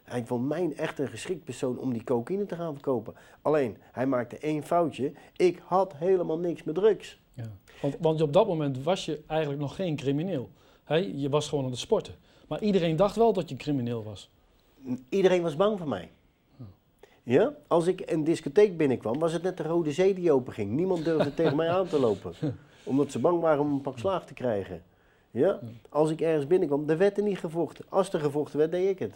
Hij 0.03 0.25
vond 0.25 0.49
mij 0.49 0.73
echt 0.77 0.99
een 0.99 1.09
geschikt 1.09 1.45
persoon 1.45 1.79
om 1.79 1.93
die 1.93 2.05
cocaïne 2.05 2.47
te 2.47 2.57
gaan 2.57 2.73
verkopen. 2.73 3.15
Alleen, 3.43 3.77
hij 3.93 4.07
maakte 4.07 4.39
één 4.39 4.63
foutje. 4.63 5.13
Ik 5.37 5.63
had 5.65 5.97
helemaal 5.97 6.39
niks 6.39 6.63
met 6.63 6.75
drugs. 6.75 7.21
Ja. 7.33 7.51
Want, 7.81 7.97
want 8.01 8.21
op 8.21 8.33
dat 8.33 8.47
moment 8.47 8.83
was 8.83 9.05
je 9.05 9.23
eigenlijk 9.27 9.61
nog 9.61 9.75
geen 9.75 9.97
crimineel. 9.97 10.51
Hè? 10.85 10.97
Je 10.97 11.29
was 11.29 11.49
gewoon 11.49 11.65
aan 11.65 11.71
het 11.71 11.81
sporten. 11.81 12.15
Maar 12.49 12.63
iedereen 12.63 12.97
dacht 12.97 13.17
wel 13.17 13.33
dat 13.33 13.49
je 13.49 13.57
crimineel 13.57 14.03
was. 14.03 14.31
Iedereen 15.09 15.43
was 15.43 15.57
bang 15.57 15.79
voor 15.79 15.89
mij. 15.89 16.11
Ja? 17.23 17.55
Als 17.69 17.87
ik 17.87 18.11
een 18.11 18.25
discotheek 18.25 18.77
binnenkwam, 18.77 19.19
was 19.19 19.33
het 19.33 19.43
net 19.43 19.57
de 19.57 19.63
Rode 19.63 19.93
Zee 19.93 20.15
die 20.15 20.33
open 20.33 20.53
ging. 20.53 20.71
Niemand 20.71 21.05
durfde 21.05 21.35
tegen 21.45 21.57
mij 21.57 21.71
aan 21.71 21.87
te 21.87 21.99
lopen. 21.99 22.33
Omdat 22.85 23.11
ze 23.11 23.19
bang 23.19 23.41
waren 23.41 23.61
om 23.61 23.73
een 23.73 23.81
pak 23.81 23.99
slaag 23.99 24.27
te 24.27 24.35
krijgen. 24.35 24.83
Ja? 25.31 25.61
Als 25.89 26.11
ik 26.11 26.21
ergens 26.21 26.47
binnenkwam, 26.47 26.89
er 26.89 26.99
werd 26.99 27.17
er 27.17 27.23
niet 27.23 27.39
gevochten. 27.39 27.85
Als 27.89 28.13
er 28.13 28.21
gevochten 28.21 28.59
werd, 28.59 28.71
deed 28.71 28.89
ik 28.89 28.99
het. 28.99 29.15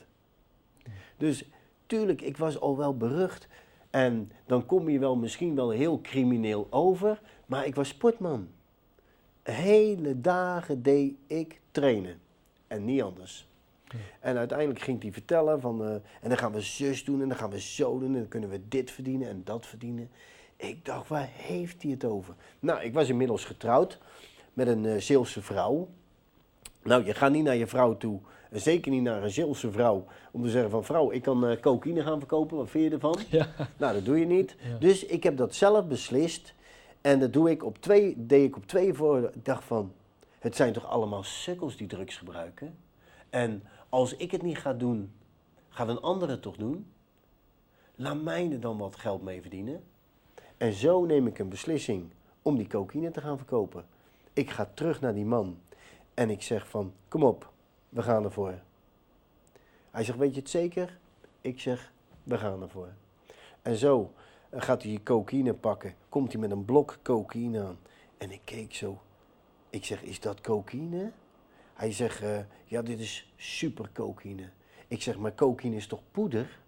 Dus 1.17 1.45
tuurlijk, 1.87 2.23
ik 2.23 2.37
was 2.37 2.61
al 2.61 2.77
wel 2.77 2.97
berucht. 2.97 3.49
En 3.91 4.33
dan 4.47 4.67
kom 4.67 4.89
je 4.89 4.99
wel 4.99 5.17
misschien 5.17 5.55
wel 5.55 5.71
heel 5.71 6.01
crimineel 6.01 6.67
over. 6.71 7.21
Maar 7.47 7.67
ik 7.67 7.75
was 7.75 7.89
sportman. 7.89 8.49
Hele 9.53 10.21
dagen 10.21 10.83
deed 10.83 11.15
ik 11.27 11.61
trainen. 11.71 12.21
En 12.67 12.85
niet 12.85 13.03
anders. 13.03 13.47
En 14.21 14.37
uiteindelijk 14.37 14.81
ging 14.81 15.03
hij 15.03 15.13
vertellen 15.13 15.61
van, 15.61 15.85
eh, 15.85 15.93
en 15.93 16.29
dan 16.29 16.39
gaan 16.39 16.53
we 16.53 16.61
zus 16.61 17.05
doen 17.05 17.23
en 17.23 17.29
dan 17.29 17.37
gaan 17.37 17.51
we 17.51 17.61
zo 17.61 17.99
doen 17.99 18.13
en 18.13 18.19
dan 18.21 18.29
kunnen 18.29 18.51
we 18.51 18.61
dit 18.69 18.91
verdienen 18.91 19.29
en 19.29 19.41
dat 19.45 19.67
verdienen. 19.67 20.11
Ik 20.57 20.85
dacht, 20.85 21.09
waar 21.09 21.29
heeft 21.33 21.83
hij 21.83 21.91
het 21.91 22.05
over? 22.05 22.35
Nou, 22.61 22.83
ik 22.83 22.93
was 22.93 23.09
inmiddels 23.09 23.45
getrouwd 23.45 23.99
met 24.53 24.67
een 24.67 24.87
eh 24.87 25.01
Zeelse 25.01 25.43
vrouw. 25.43 25.89
Nou, 26.83 27.05
je 27.05 27.15
gaat 27.15 27.33
niet 27.33 27.45
naar 27.45 27.57
je 27.57 27.67
vrouw 27.67 27.97
toe, 27.97 28.21
en 28.51 28.61
zeker 28.61 28.91
niet 28.91 29.03
naar 29.03 29.23
een 29.23 29.31
Zeelse 29.31 29.71
vrouw, 29.71 30.07
om 30.31 30.43
te 30.43 30.51
zeggen 30.51 30.71
van 30.71 30.85
vrouw, 30.85 31.11
ik 31.11 31.23
kan 31.23 31.47
eh 31.47 31.61
cocaïne 31.61 32.03
gaan 32.03 32.19
verkopen, 32.19 32.57
wat 32.57 32.71
vind 32.71 32.85
je 32.85 32.91
ervan? 32.91 33.19
Ja. 33.29 33.49
Nou, 33.77 33.95
dat 33.95 34.05
doe 34.05 34.19
je 34.19 34.27
niet. 34.27 34.57
Ja. 34.61 34.77
Dus 34.79 35.05
ik 35.05 35.23
heb 35.23 35.37
dat 35.37 35.55
zelf 35.55 35.87
beslist. 35.87 36.55
En 37.01 37.21
dat 37.21 37.33
doe 37.33 37.51
ik 37.51 37.65
op 37.65 37.79
twee, 37.79 38.27
deed 38.27 38.49
ik 38.49 38.57
op 38.57 38.67
twee 38.67 38.95
voor. 38.95 39.31
Ik 39.35 39.45
dacht 39.45 39.65
van, 39.65 39.93
het 40.39 40.57
zijn 40.57 40.73
toch 40.73 40.87
allemaal 40.87 41.23
sukkels 41.23 41.77
die 41.77 41.87
drugs 41.87 42.17
gebruiken? 42.17 42.77
En 43.31 43.63
als 43.89 44.17
ik 44.17 44.31
het 44.31 44.43
niet 44.43 44.59
ga 44.59 44.73
doen, 44.73 45.13
gaat 45.69 45.89
een 45.89 46.01
ander 46.01 46.29
het 46.29 46.43
toch 46.43 46.57
doen? 46.57 46.87
Laat 47.95 48.23
mij 48.23 48.53
er 48.53 48.61
dan 48.61 48.79
wat 48.79 48.97
geld 48.97 49.23
mee 49.23 49.41
verdienen. 49.41 49.85
En 50.57 50.73
zo 50.73 51.05
neem 51.05 51.27
ik 51.27 51.39
een 51.39 51.49
beslissing 51.49 52.11
om 52.43 52.57
die 52.57 52.67
cocaïne 52.67 53.11
te 53.11 53.21
gaan 53.21 53.37
verkopen. 53.37 53.85
Ik 54.33 54.51
ga 54.51 54.71
terug 54.75 55.01
naar 55.01 55.15
die 55.15 55.25
man 55.25 55.59
en 56.15 56.31
ik 56.31 56.43
zeg 56.43 56.69
van, 56.69 56.93
kom 57.09 57.23
op, 57.23 57.53
we 57.89 58.03
gaan 58.03 58.25
ervoor. 58.25 58.55
Hij 59.91 60.05
zegt, 60.05 60.19
weet 60.19 60.35
je 60.35 60.41
het 60.41 60.51
zeker? 60.51 60.99
Ik 61.41 61.61
zeg, 61.61 61.93
we 62.23 62.39
gaan 62.39 62.63
ervoor. 62.63 62.89
En 63.63 63.77
zo 63.77 64.13
gaat 64.51 64.83
hij 64.83 65.01
cocaïne 65.05 65.55
pakken. 65.55 65.95
Komt 66.09 66.33
hij 66.33 66.41
met 66.41 66.51
een 66.51 66.65
blok 66.65 66.99
cocaïne 67.03 67.63
aan. 67.63 67.79
En 68.19 68.31
ik 68.31 68.41
keek 68.45 68.75
zo. 68.75 69.01
Ik 69.71 69.85
zeg, 69.85 70.03
is 70.03 70.21
dat 70.21 70.41
cocaïne? 70.41 71.11
Hij 71.75 71.93
zegt, 71.93 72.23
eh, 72.23 72.39
ja, 72.65 72.83
dit 72.83 72.99
is 72.99 73.33
super 73.37 73.91
cocaïne. 73.93 74.49
Ik 74.89 75.03
zeg, 75.03 75.19
maar 75.19 75.35
cocaïne 75.35 75.77
is 75.77 75.87
toch 75.87 76.01
poeder? 76.11 76.61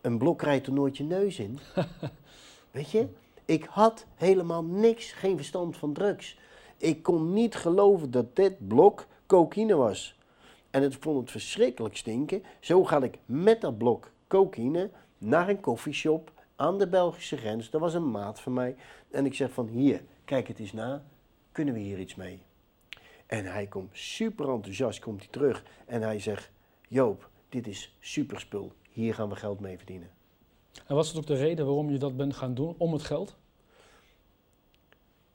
Een 0.00 0.18
blok 0.18 0.42
rijdt 0.42 0.66
er 0.66 0.72
nooit 0.72 0.96
je 0.96 1.04
neus 1.04 1.38
in. 1.38 1.58
Weet 2.70 2.90
je? 2.90 3.08
Ik 3.44 3.64
had 3.64 4.06
helemaal 4.14 4.64
niks, 4.64 5.12
geen 5.12 5.36
verstand 5.36 5.76
van 5.76 5.92
drugs. 5.92 6.38
Ik 6.76 7.02
kon 7.02 7.32
niet 7.32 7.54
geloven 7.54 8.10
dat 8.10 8.36
dit 8.36 8.68
blok 8.68 9.06
cocaïne 9.26 9.74
was. 9.74 10.18
En 10.70 10.82
het 10.82 10.96
vond 10.96 11.20
het 11.20 11.30
verschrikkelijk 11.30 11.96
stinken. 11.96 12.42
Zo 12.60 12.84
ga 12.84 13.02
ik 13.02 13.18
met 13.26 13.60
dat 13.60 13.78
blok 13.78 14.10
cocaïne 14.26 14.90
naar 15.18 15.48
een 15.48 15.60
koffieshop 15.60 16.32
aan 16.58 16.78
de 16.78 16.88
Belgische 16.88 17.36
grens. 17.36 17.70
Dat 17.70 17.80
was 17.80 17.94
een 17.94 18.10
maat 18.10 18.40
van 18.40 18.52
mij. 18.52 18.76
En 19.10 19.26
ik 19.26 19.34
zeg 19.34 19.52
van 19.52 19.66
hier, 19.66 20.02
kijk 20.24 20.48
het 20.48 20.58
eens 20.58 20.72
na. 20.72 21.04
kunnen 21.52 21.74
we 21.74 21.80
hier 21.80 21.98
iets 21.98 22.14
mee? 22.14 22.42
En 23.26 23.44
hij 23.44 23.66
komt 23.66 23.90
super 23.92 24.48
enthousiast, 24.48 25.00
komt 25.00 25.20
hij 25.20 25.30
terug 25.30 25.64
en 25.86 26.02
hij 26.02 26.18
zegt, 26.18 26.50
Joop, 26.88 27.30
dit 27.48 27.66
is 27.66 27.96
superspul, 28.00 28.72
hier 28.90 29.14
gaan 29.14 29.28
we 29.28 29.36
geld 29.36 29.60
mee 29.60 29.76
verdienen. 29.76 30.10
En 30.86 30.94
was 30.94 31.08
het 31.08 31.16
ook 31.16 31.26
de 31.26 31.34
reden 31.34 31.66
waarom 31.66 31.90
je 31.90 31.98
dat 31.98 32.16
bent 32.16 32.36
gaan 32.36 32.54
doen, 32.54 32.74
om 32.78 32.92
het 32.92 33.02
geld? 33.02 33.36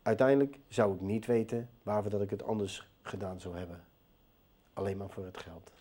Uiteindelijk 0.01 0.59
zou 0.67 0.95
ik 0.95 1.01
niet 1.01 1.25
weten 1.25 1.69
waarvoor 1.83 2.11
dat 2.11 2.21
ik 2.21 2.29
het 2.29 2.43
anders 2.43 2.87
gedaan 3.01 3.39
zou 3.39 3.57
hebben. 3.57 3.83
Alleen 4.73 4.97
maar 4.97 5.09
voor 5.09 5.25
het 5.25 5.37
geld. 5.37 5.71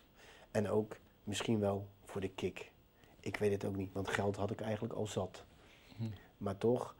En 0.50 0.68
ook 0.68 0.96
misschien 1.24 1.58
wel 1.60 1.88
voor 2.04 2.20
de 2.20 2.30
kick. 2.30 2.71
Ik 3.22 3.36
weet 3.36 3.52
het 3.52 3.64
ook 3.64 3.76
niet, 3.76 3.92
want 3.92 4.08
geld 4.08 4.36
had 4.36 4.50
ik 4.50 4.60
eigenlijk 4.60 4.94
al 4.94 5.06
zat. 5.06 5.44
Hm. 5.96 6.04
Maar 6.38 6.58
toch, 6.58 6.94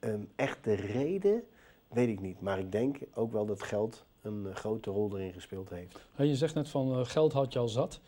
um, 0.00 0.30
echt 0.36 0.64
de 0.64 0.74
reden 0.74 1.42
weet 1.88 2.08
ik 2.08 2.20
niet. 2.20 2.40
Maar 2.40 2.58
ik 2.58 2.72
denk 2.72 2.98
ook 3.14 3.32
wel 3.32 3.46
dat 3.46 3.62
geld 3.62 4.04
een 4.22 4.46
eh, 4.46 4.54
grote 4.54 4.90
rol 4.90 5.18
erin 5.18 5.32
gespeeld 5.32 5.70
heeft. 5.70 6.00
Je 6.16 6.36
zegt 6.36 6.54
net 6.54 6.68
van 6.68 6.98
uh, 6.98 7.04
geld 7.04 7.32
had 7.32 7.52
je 7.52 7.58
al 7.58 7.68
zat. 7.68 8.00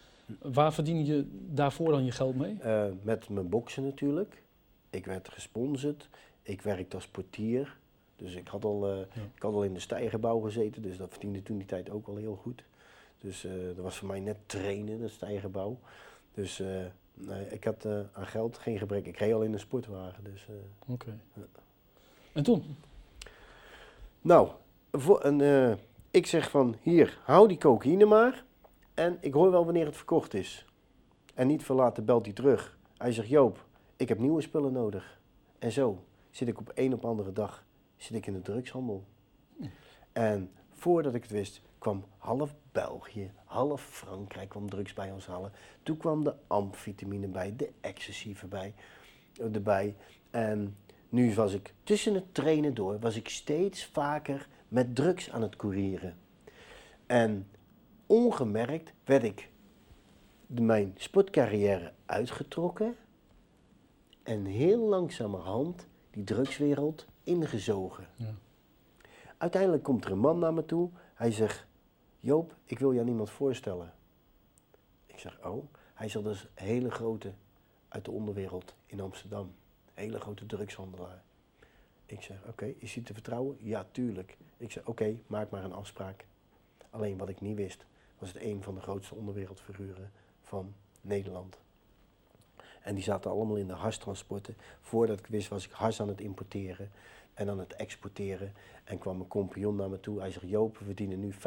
Waar 0.43 0.73
verdien 0.73 1.05
je 1.05 1.29
daarvoor 1.31 1.91
dan 1.91 2.05
je 2.05 2.11
geld 2.11 2.37
mee? 2.37 2.59
Uh, 2.65 2.85
met 3.03 3.29
mijn 3.29 3.49
boksen 3.49 3.85
natuurlijk. 3.85 4.43
Ik 4.91 5.07
werd 5.07 5.29
gesponsord. 5.29 6.09
Ik 6.43 6.63
werkte 6.63 6.97
als 6.97 7.09
portier. 7.09 7.77
Dus 8.17 8.35
ik 8.35 8.49
had 8.49 8.65
al, 8.65 8.91
uh, 8.91 8.99
ja. 8.99 9.23
ik 9.35 9.43
had 9.43 9.55
al 9.55 9.63
in 9.63 9.75
de 9.75 9.81
stijgerbouw 9.81 10.41
gezeten. 10.41 10.83
Dus 10.83 10.97
dat 10.97 11.11
verdiende 11.11 11.43
toen 11.43 11.59
die 11.59 11.67
tijd 11.67 11.91
ook 11.91 12.07
wel 12.07 12.17
heel 12.17 12.37
goed. 12.37 12.65
Dus 13.19 13.47
dat 13.67 13.85
was 13.85 13.97
voor 13.97 14.09
mij 14.09 14.21
net 14.21 14.37
trainen, 14.47 15.01
de 15.01 15.09
stijgerbouw. 15.09 15.79
Dus 16.37 16.63
nee, 17.15 17.49
ik 17.49 17.65
had 17.65 17.87
aan 18.13 18.27
geld 18.27 18.59
geen 18.59 18.79
gebrek. 18.79 19.07
Ik 19.07 19.17
reed 19.17 19.33
al 19.33 19.43
in 19.43 19.53
een 19.53 19.59
sportwagen. 19.59 20.25
Dus, 20.25 20.47
Oké. 20.81 20.93
Okay. 20.93 21.15
Ja. 21.33 21.43
En 22.33 22.43
toen? 22.43 22.77
Nou, 24.21 24.49
voor 24.93 25.25
een, 25.25 25.79
ik 26.11 26.27
zeg 26.27 26.51
van 26.51 26.77
hier, 26.83 27.19
hou 27.25 27.49
die 27.49 27.59
cocaïne 27.59 28.05
maar. 28.05 28.45
En 28.95 29.19
ik 29.21 29.33
hoor 29.33 29.51
wel 29.51 29.65
wanneer 29.65 29.87
het 29.87 29.97
verkocht 29.97 30.35
is. 30.35 30.65
En 31.35 31.47
niet 31.47 31.65
verlaten 31.65 32.05
belt 32.05 32.25
hij 32.25 32.35
terug. 32.35 32.79
Hij 32.97 33.13
zegt, 33.13 33.29
Joop, 33.29 33.65
ik 33.97 34.09
heb 34.09 34.19
nieuwe 34.19 34.41
spullen 34.41 34.73
nodig. 34.73 35.21
En 35.59 35.73
zo 35.73 36.05
zit 36.31 36.49
ik 36.49 36.59
op 36.59 36.71
een 36.75 36.93
op 36.93 37.05
andere 37.05 37.33
dag 37.33 37.65
zit 37.97 38.17
ik 38.17 38.27
in 38.27 38.33
de 38.33 38.43
drugshandel. 38.43 39.05
En 40.13 40.51
voordat 40.73 41.15
ik 41.15 41.23
het 41.23 41.31
wist, 41.31 41.61
kwam 41.87 42.05
half 42.19 42.55
België, 42.73 43.33
half 43.45 43.83
Frankrijk 43.83 44.49
kwam 44.49 44.71
drugs 44.71 44.93
bij 44.93 45.13
ons 45.13 45.27
halen. 45.27 45.53
Toen 45.83 45.97
kwam 45.97 46.25
de 46.25 46.35
amfetamine 46.47 47.29
bij, 47.29 47.57
de 47.57 47.71
ecstasy 47.81 48.35
voorbij, 48.35 48.75
erbij. 49.53 49.97
En 50.31 50.77
nu 51.09 51.35
was 51.35 51.53
ik 51.53 51.75
tussen 51.83 52.15
het 52.15 52.35
trainen 52.35 52.75
door, 52.75 52.99
was 52.99 53.17
ik 53.17 53.29
steeds 53.29 53.85
vaker 53.85 54.49
met 54.69 54.95
drugs 54.95 55.31
aan 55.31 55.43
het 55.43 55.57
courieren. 55.57 56.17
En 57.07 57.49
ongemerkt 58.07 58.93
werd 59.05 59.23
ik 59.23 59.51
mijn 60.47 60.95
sportcarrière 60.97 61.93
uitgetrokken 62.07 62.97
en 64.23 64.45
heel 64.45 64.89
langzamerhand 64.89 65.87
die 66.11 66.25
drugswereld 66.25 67.07
ingezogen. 67.25 68.07
Ja. 68.17 68.35
Uiteindelijk 69.39 69.83
komt 69.83 70.05
er 70.05 70.11
een 70.11 70.19
man 70.19 70.39
naar 70.39 70.55
me 70.55 70.65
toe. 70.65 70.91
Hij 71.15 71.31
zegt, 71.31 71.67
Joop, 72.27 72.57
ik 72.65 72.79
wil 72.79 72.95
jou 72.95 73.07
niemand 73.07 73.31
voorstellen. 73.31 73.93
Ik 75.07 75.19
zeg, 75.19 75.45
oh. 75.45 75.65
Hij 75.95 76.07
is 76.07 76.15
een 76.15 76.37
hele 76.55 76.91
grote 76.91 77.33
uit 77.89 78.05
de 78.05 78.11
onderwereld 78.11 78.75
in 78.87 79.01
Amsterdam. 79.01 79.55
Hele 79.95 80.21
grote 80.21 80.47
drugshandelaar. 80.47 81.23
Ik 82.07 82.23
zeg, 82.23 82.37
oké, 82.47 82.75
is 82.79 82.95
hij 82.95 83.03
te 83.03 83.13
vertrouwen? 83.13 83.57
Ja, 83.61 83.87
tuurlijk. 83.91 84.37
Ik 84.57 84.73
zeg, 84.73 84.87
oké, 84.87 85.19
maak 85.27 85.51
maar 85.51 85.65
een 85.65 85.73
afspraak. 85.73 86.27
Alleen 86.91 87.19
wat 87.19 87.29
ik 87.29 87.41
niet 87.41 87.57
wist, 87.57 87.85
was 88.19 88.33
het 88.33 88.43
een 88.43 88.63
van 88.63 88.75
de 88.75 88.81
grootste 88.81 89.15
onderwereldfiguren 89.15 90.13
van 90.43 90.75
Nederland. 91.01 91.59
En 92.83 92.95
die 92.95 93.05
zaten 93.05 93.31
allemaal 93.31 93.57
in 93.57 93.69
de 93.69 93.75
harstransporten. 93.75 94.57
Voordat 94.81 95.19
ik 95.19 95.27
wist, 95.27 95.49
was 95.49 95.65
ik 95.65 95.73
hars 95.73 96.01
aan 96.01 96.09
het 96.09 96.21
importeren 96.21 96.91
en 97.37 97.49
aan 97.49 97.59
het 97.59 97.73
exporteren. 97.73 98.53
En 98.85 98.99
kwam 98.99 99.21
een 99.21 99.29
compagnon 99.29 99.77
naar 99.77 99.91
me 99.91 100.01
toe. 100.01 100.21
Hij 100.21 100.31
zegt, 100.31 100.49
Joop, 100.49 100.79
we 100.79 100.85
verdienen 100.85 101.21
nu 101.21 101.33
50.000 101.33 101.39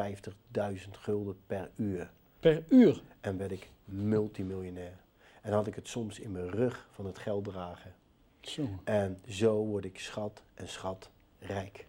gulden 0.91 1.37
per 1.47 1.69
uur. 1.75 2.11
Per 2.39 2.63
uur? 2.69 3.01
En 3.21 3.37
werd 3.37 3.51
ik 3.51 3.69
multimiljonair. 3.85 4.97
En 5.41 5.53
had 5.53 5.67
ik 5.67 5.75
het 5.75 5.87
soms 5.87 6.19
in 6.19 6.31
mijn 6.31 6.49
rug 6.49 6.87
van 6.91 7.05
het 7.05 7.17
geld 7.17 7.43
dragen. 7.43 7.93
Zo. 8.41 8.67
En 8.83 9.19
zo 9.27 9.65
word 9.65 9.85
ik 9.85 9.99
schat 9.99 10.43
en 10.53 10.67
schat 10.67 11.09
rijk. 11.39 11.85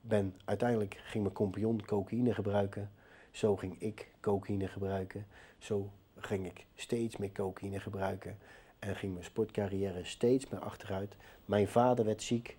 Ben, 0.00 0.34
uiteindelijk 0.44 1.00
ging 1.02 1.22
mijn 1.22 1.34
compagnon 1.34 1.84
cocaïne 1.84 2.34
gebruiken. 2.34 2.90
Zo 3.30 3.56
ging 3.56 3.80
ik 3.80 4.10
cocaïne 4.20 4.68
gebruiken. 4.68 5.26
Zo 5.58 5.90
ging 6.16 6.46
ik 6.46 6.66
steeds 6.74 7.16
meer 7.16 7.32
cocaïne 7.32 7.80
gebruiken. 7.80 8.38
En 8.80 8.96
ging 8.96 9.12
mijn 9.12 9.24
sportcarrière 9.24 10.04
steeds 10.04 10.48
meer 10.48 10.60
achteruit. 10.60 11.16
Mijn 11.44 11.68
vader 11.68 12.04
werd 12.04 12.22
ziek 12.22 12.56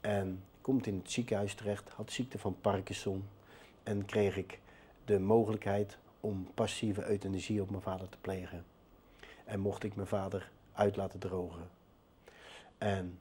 en 0.00 0.42
komt 0.60 0.86
in 0.86 0.96
het 0.96 1.10
ziekenhuis 1.10 1.54
terecht. 1.54 1.90
Had 1.90 2.12
ziekte 2.12 2.38
van 2.38 2.56
Parkinson. 2.60 3.24
En 3.82 4.04
kreeg 4.04 4.36
ik 4.36 4.58
de 5.04 5.18
mogelijkheid 5.18 5.98
om 6.20 6.48
passieve 6.54 7.08
euthanasie 7.08 7.62
op 7.62 7.70
mijn 7.70 7.82
vader 7.82 8.08
te 8.08 8.18
plegen. 8.20 8.64
En 9.44 9.60
mocht 9.60 9.84
ik 9.84 9.94
mijn 9.94 10.08
vader 10.08 10.50
uit 10.72 10.96
laten 10.96 11.18
drogen. 11.18 11.68
En 12.78 13.18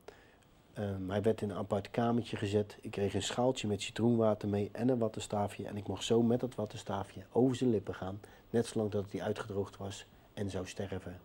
um, 0.80 1.10
hij 1.10 1.22
werd 1.22 1.42
in 1.42 1.50
een 1.50 1.58
apart 1.58 1.92
kamertje 1.92 2.38
gezet. 2.38 2.78
Ik 2.82 2.92
kreeg 2.92 3.14
een 3.14 3.24
schaaltje 3.24 3.68
met 3.68 3.82
citroenwater 3.82 4.50
mee 4.50 4.70
en 4.72 4.90
een 4.90 4.98
wattenstaafje. 4.98 5.68
En 5.68 5.78
ik 5.78 5.88
mocht 5.88 6.04
zo 6.04 6.22
met 6.22 6.40
dat 6.40 6.56
wattenstaafje 6.56 7.24
over 7.32 7.56
zijn 7.56 7.70
lippen 7.70 7.96
gaan. 7.96 8.20
Net 8.50 8.66
zolang 8.66 8.92
dat 8.92 9.12
hij 9.12 9.22
uitgedroogd 9.22 9.78
was 9.78 10.06
en 10.34 10.50
zou 10.50 10.68
sterven. 10.68 11.20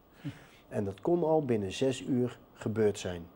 En 0.69 0.85
dat 0.85 1.01
kon 1.01 1.25
al 1.25 1.45
binnen 1.45 1.73
zes 1.73 2.03
uur 2.03 2.39
gebeurd 2.55 2.99
zijn. 2.99 3.27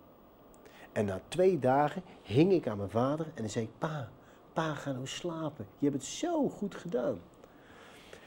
En 0.92 1.04
na 1.04 1.20
twee 1.28 1.58
dagen 1.58 2.02
hing 2.22 2.52
ik 2.52 2.68
aan 2.68 2.76
mijn 2.76 2.90
vader 2.90 3.26
en 3.34 3.50
zei 3.50 3.64
ik, 3.64 3.70
pa, 3.78 4.08
pa 4.52 4.74
ga 4.74 4.92
nou 4.92 5.06
slapen. 5.06 5.66
Je 5.78 5.88
hebt 5.88 6.02
het 6.02 6.10
zo 6.10 6.48
goed 6.48 6.74
gedaan. 6.74 7.18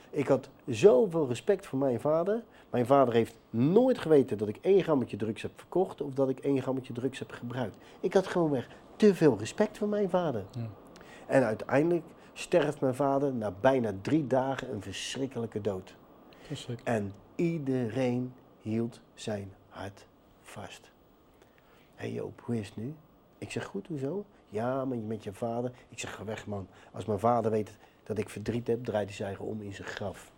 Ik 0.09 0.27
had 0.27 0.49
zoveel 0.67 1.27
respect 1.27 1.65
voor 1.65 1.79
mijn 1.79 1.99
vader. 1.99 2.43
Mijn 2.69 2.85
vader 2.85 3.13
heeft 3.13 3.35
nooit 3.49 3.97
geweten 3.97 4.37
dat 4.37 4.47
ik 4.47 4.57
één 4.61 4.83
grammetje 4.83 5.17
drugs 5.17 5.41
heb 5.41 5.51
verkocht 5.55 6.01
of 6.01 6.13
dat 6.13 6.29
ik 6.29 6.39
één 6.39 6.61
grammetje 6.61 6.93
drugs 6.93 7.19
heb 7.19 7.31
gebruikt. 7.31 7.75
Ik 7.99 8.13
had 8.13 8.27
gewoonweg 8.27 8.67
te 8.95 9.15
veel 9.15 9.37
respect 9.37 9.77
voor 9.77 9.87
mijn 9.87 10.09
vader. 10.09 10.43
Ja. 10.51 10.69
En 11.27 11.43
uiteindelijk 11.43 12.03
sterft 12.33 12.81
mijn 12.81 12.95
vader 12.95 13.33
na 13.33 13.53
bijna 13.61 13.91
drie 14.01 14.27
dagen 14.27 14.73
een 14.73 14.81
verschrikkelijke 14.81 15.61
dood. 15.61 15.95
En 16.83 17.13
iedereen 17.35 18.33
hield 18.65 18.99
zijn 19.13 19.53
hart 19.69 20.05
vast. 20.41 20.91
Hé 21.95 22.05
hey 22.05 22.11
Joop, 22.11 22.41
hoe 22.41 22.59
is 22.59 22.67
het 22.67 22.77
nu? 22.77 22.95
Ik 23.37 23.51
zeg 23.51 23.65
goed, 23.65 23.87
hoezo? 23.87 24.25
Ja, 24.49 24.85
met 24.85 25.23
je 25.23 25.33
vader. 25.33 25.71
Ik 25.89 25.99
zeg, 25.99 26.15
ga 26.15 26.23
weg 26.23 26.47
man. 26.47 26.67
Als 26.91 27.05
mijn 27.05 27.19
vader 27.19 27.51
weet 27.51 27.77
dat 28.03 28.17
ik 28.17 28.29
verdriet 28.29 28.67
heb, 28.67 28.83
draait 28.83 29.17
hij 29.17 29.29
zich 29.29 29.39
om 29.39 29.61
in 29.61 29.73
zijn 29.73 29.87
graf. 29.87 30.31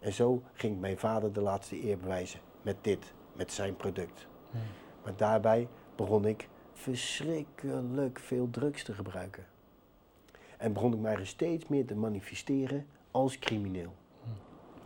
En 0.00 0.12
zo 0.12 0.42
ging 0.52 0.80
mijn 0.80 0.98
vader 0.98 1.32
de 1.32 1.40
laatste 1.40 1.84
eer 1.84 1.98
bewijzen 1.98 2.40
met 2.62 2.76
dit, 2.80 3.12
met 3.32 3.52
zijn 3.52 3.76
product. 3.76 4.26
Hmm. 4.50 4.60
Maar 5.04 5.16
daarbij 5.16 5.68
begon 5.96 6.24
ik 6.24 6.48
verschrikkelijk 6.72 8.18
veel 8.18 8.50
drugs 8.50 8.82
te 8.82 8.94
gebruiken. 8.94 9.46
En 10.56 10.72
begon 10.72 10.92
ik 10.92 10.98
mij 10.98 11.24
steeds 11.24 11.68
meer 11.68 11.86
te 11.86 11.94
manifesteren 11.94 12.86
als 13.10 13.38
crimineel. 13.38 13.94
Hmm. 14.22 14.32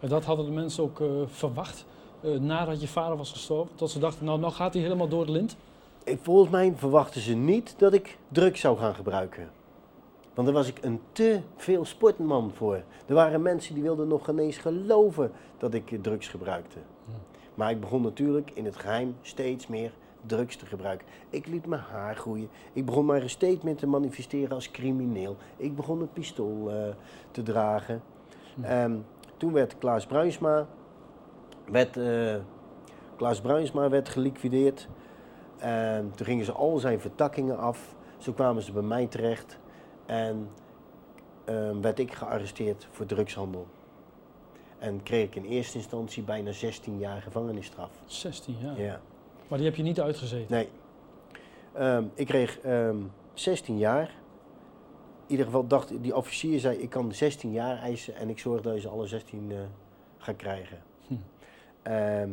En 0.01 0.09
dat 0.09 0.25
hadden 0.25 0.47
de 0.47 0.53
mensen 0.53 0.83
ook 0.83 1.01
uh, 1.01 1.27
verwacht 1.27 1.87
uh, 2.25 2.41
nadat 2.41 2.81
je 2.81 2.89
vader 2.89 3.17
was 3.17 3.31
gestorven? 3.31 3.77
Dat 3.77 3.91
ze 3.91 3.99
dachten, 3.99 4.25
nou, 4.25 4.41
nou 4.41 4.53
gaat 4.53 4.73
hij 4.73 4.83
helemaal 4.83 5.09
door 5.09 5.21
het 5.21 5.31
lint? 5.31 5.57
Ik, 6.05 6.19
volgens 6.23 6.51
mij 6.51 6.73
verwachten 6.77 7.21
ze 7.21 7.35
niet 7.35 7.75
dat 7.79 7.93
ik 7.93 8.19
drugs 8.29 8.61
zou 8.61 8.79
gaan 8.79 8.95
gebruiken. 8.95 9.51
Want 10.35 10.47
daar 10.47 10.57
was 10.57 10.69
ik 10.69 10.79
een 10.81 11.01
te 11.13 11.41
veel 11.57 11.85
sportman 11.85 12.51
voor. 12.55 12.83
Er 13.07 13.15
waren 13.15 13.43
mensen 13.43 13.75
die 13.75 13.83
wilden 13.83 14.09
nog 14.09 14.29
ineens 14.29 14.57
geloven 14.57 15.33
dat 15.59 15.75
ik 15.75 16.03
drugs 16.03 16.29
gebruikte. 16.29 16.79
Maar 17.55 17.71
ik 17.71 17.81
begon 17.81 18.03
natuurlijk 18.03 18.51
in 18.55 18.65
het 18.65 18.77
geheim 18.77 19.17
steeds 19.23 19.67
meer 19.67 19.93
drugs 20.27 20.57
te 20.57 20.67
gebruiken. 20.67 21.07
Ik 21.31 21.47
liet 21.47 21.67
mijn 21.67 21.81
haar 21.81 22.17
groeien. 22.17 22.49
Ik 22.73 22.87
begon 22.87 23.07
mij 23.07 23.29
steeds 23.29 23.63
meer 23.65 23.77
te 23.77 23.87
manifesteren 23.87 24.55
als 24.55 24.71
crimineel. 24.71 25.37
Ik 25.57 25.77
begon 25.77 26.01
een 26.01 26.13
pistool 26.13 26.71
uh, 26.71 26.77
te 27.31 27.43
dragen. 27.43 28.03
Um, 28.71 29.05
toen 29.37 29.53
werd 29.53 29.79
Klaas 29.79 30.07
Bruinsma, 30.07 30.67
werd, 31.70 31.96
uh, 31.96 32.35
Klaas 33.16 33.40
Bruinsma 33.40 33.88
werd 33.88 34.09
geliquideerd. 34.09 34.88
En 35.59 36.12
toen 36.14 36.27
gingen 36.27 36.44
ze 36.44 36.53
al 36.53 36.79
zijn 36.79 37.01
vertakkingen 37.01 37.59
af. 37.59 37.94
Zo 38.18 38.33
kwamen 38.33 38.62
ze 38.62 38.72
bij 38.72 38.83
mij 38.83 39.07
terecht. 39.07 39.59
En 40.07 40.48
uh, 41.48 41.70
werd 41.81 41.98
ik 41.98 42.12
gearresteerd 42.12 42.88
voor 42.90 43.07
drugshandel. 43.07 43.66
En 44.79 45.03
kreeg 45.03 45.27
ik 45.27 45.35
in 45.35 45.44
eerste 45.44 45.77
instantie 45.77 46.22
bijna 46.22 46.53
16 46.53 46.98
jaar 46.98 47.22
gevangenisstraf. 47.22 47.90
16 48.07 48.57
jaar? 48.62 48.81
Ja. 48.81 49.01
Maar 49.48 49.59
die 49.59 49.66
heb 49.66 49.77
je 49.77 49.83
niet 49.83 50.01
uitgezeten? 50.01 50.46
Nee. 50.55 50.68
Um, 51.79 52.11
ik 52.14 52.27
kreeg 52.27 52.59
um, 52.64 53.12
16 53.35 53.79
jaar. 53.79 54.14
In 55.27 55.38
ieder 55.38 55.44
geval 55.44 55.66
dacht 55.66 56.03
die 56.03 56.16
officier 56.16 56.61
zei 56.61 56.79
ik 56.79 56.90
kan 56.90 57.12
16 57.12 57.53
jaar 57.53 57.79
eisen 57.79 58.14
en 58.14 58.29
ik 58.29 58.38
zorg 58.38 58.61
dat 58.61 58.75
je 58.75 58.81
ze 58.81 58.88
alle 58.88 59.07
16 59.07 59.51
uh, 59.51 59.59
gaat 60.18 60.37
krijgen. 60.37 60.83
Hm. 61.83 61.88
Ehm, 61.88 62.31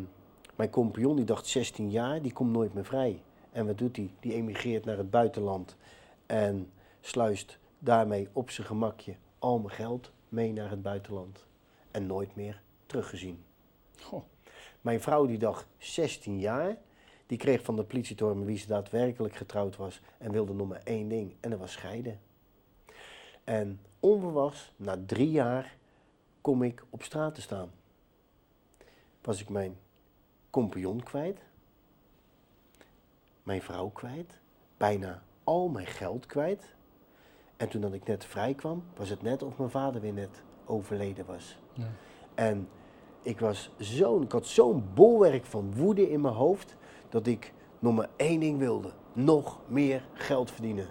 mijn 0.56 0.70
compagnon 0.70 1.16
die 1.16 1.26
dacht 1.26 1.48
16 1.48 1.90
jaar, 1.90 2.22
die 2.22 2.34
komt 2.34 2.52
nooit 2.52 2.74
meer 2.74 2.86
vrij. 2.86 3.22
En 3.52 3.66
wat 3.66 3.78
doet 3.78 3.96
hij? 3.96 4.14
Die 4.20 4.34
emigreert 4.34 4.86
naar 4.86 4.98
het 4.98 5.10
buitenland 5.10 5.76
en 6.26 6.72
sluist 7.02 7.60
daarmee 7.80 8.28
op 8.34 8.50
zijn 8.50 8.68
gemakje 8.68 9.16
al 9.40 9.60
mijn 9.60 9.76
geld 9.76 10.12
mee 10.30 10.54
naar 10.54 10.70
het 10.70 10.82
buitenland. 10.82 11.46
En 11.92 12.06
nooit 12.06 12.36
meer 12.36 12.62
teruggezien. 12.86 13.44
Goh. 14.00 14.24
Mijn 14.82 15.02
vrouw 15.02 15.26
die 15.26 15.38
dacht 15.38 15.68
16 15.78 16.40
jaar, 16.40 16.78
die 17.28 17.38
kreeg 17.38 17.64
van 17.64 17.76
de 17.76 17.84
politie 17.84 18.16
wie 18.26 18.58
ze 18.58 18.68
daadwerkelijk 18.68 19.36
getrouwd 19.36 19.76
was 19.76 20.02
en 20.18 20.32
wilde 20.32 20.54
nog 20.54 20.68
maar 20.68 20.82
één 20.84 21.10
ding 21.10 21.34
en 21.40 21.50
dat 21.50 21.60
was 21.60 21.72
scheiden. 21.72 22.20
En 23.44 23.80
onverwachts, 24.00 24.72
na 24.76 24.98
drie 25.06 25.32
jaar, 25.32 25.78
kom 26.42 26.64
ik 26.64 26.84
op 26.90 27.04
straat 27.04 27.36
te 27.36 27.42
staan. 27.42 27.72
Was 29.22 29.42
ik 29.42 29.50
mijn 29.50 29.78
compagnon 30.50 31.04
kwijt, 31.04 31.40
mijn 33.44 33.62
vrouw 33.62 33.90
kwijt, 33.90 34.40
bijna 34.78 35.24
al 35.44 35.70
mijn 35.70 35.88
geld 35.88 36.26
kwijt. 36.26 36.76
En 37.58 37.70
toen 37.70 37.82
dat 37.82 37.94
ik 37.94 38.08
net 38.08 38.26
vrij 38.26 38.54
kwam, 38.54 38.84
was 38.96 39.10
het 39.10 39.22
net 39.22 39.44
of 39.44 39.58
mijn 39.58 39.70
vader 39.70 40.02
weer 40.02 40.14
net 40.14 40.44
overleden 40.66 41.26
was. 41.26 41.58
Ja. 41.74 41.88
En 42.36 42.70
ik, 43.22 43.40
was 43.40 43.72
zo, 43.80 44.22
ik 44.22 44.32
had 44.32 44.46
zo'n 44.46 44.84
bolwerk 44.94 45.46
van 45.46 45.76
woede 45.76 46.10
in 46.10 46.22
mijn 46.22 46.34
hoofd 46.34 46.76
dat 47.10 47.28
ik 47.28 47.54
nog 47.80 47.96
maar 47.96 48.10
één 48.16 48.40
ding 48.40 48.58
wilde: 48.58 48.92
nog 49.14 49.60
meer 49.68 50.04
geld 50.14 50.52
verdienen. 50.52 50.88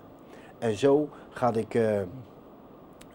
En 0.58 0.76
zo 0.76 1.08
ga 1.30 1.52
ik, 1.52 1.74
uh, 1.74 2.02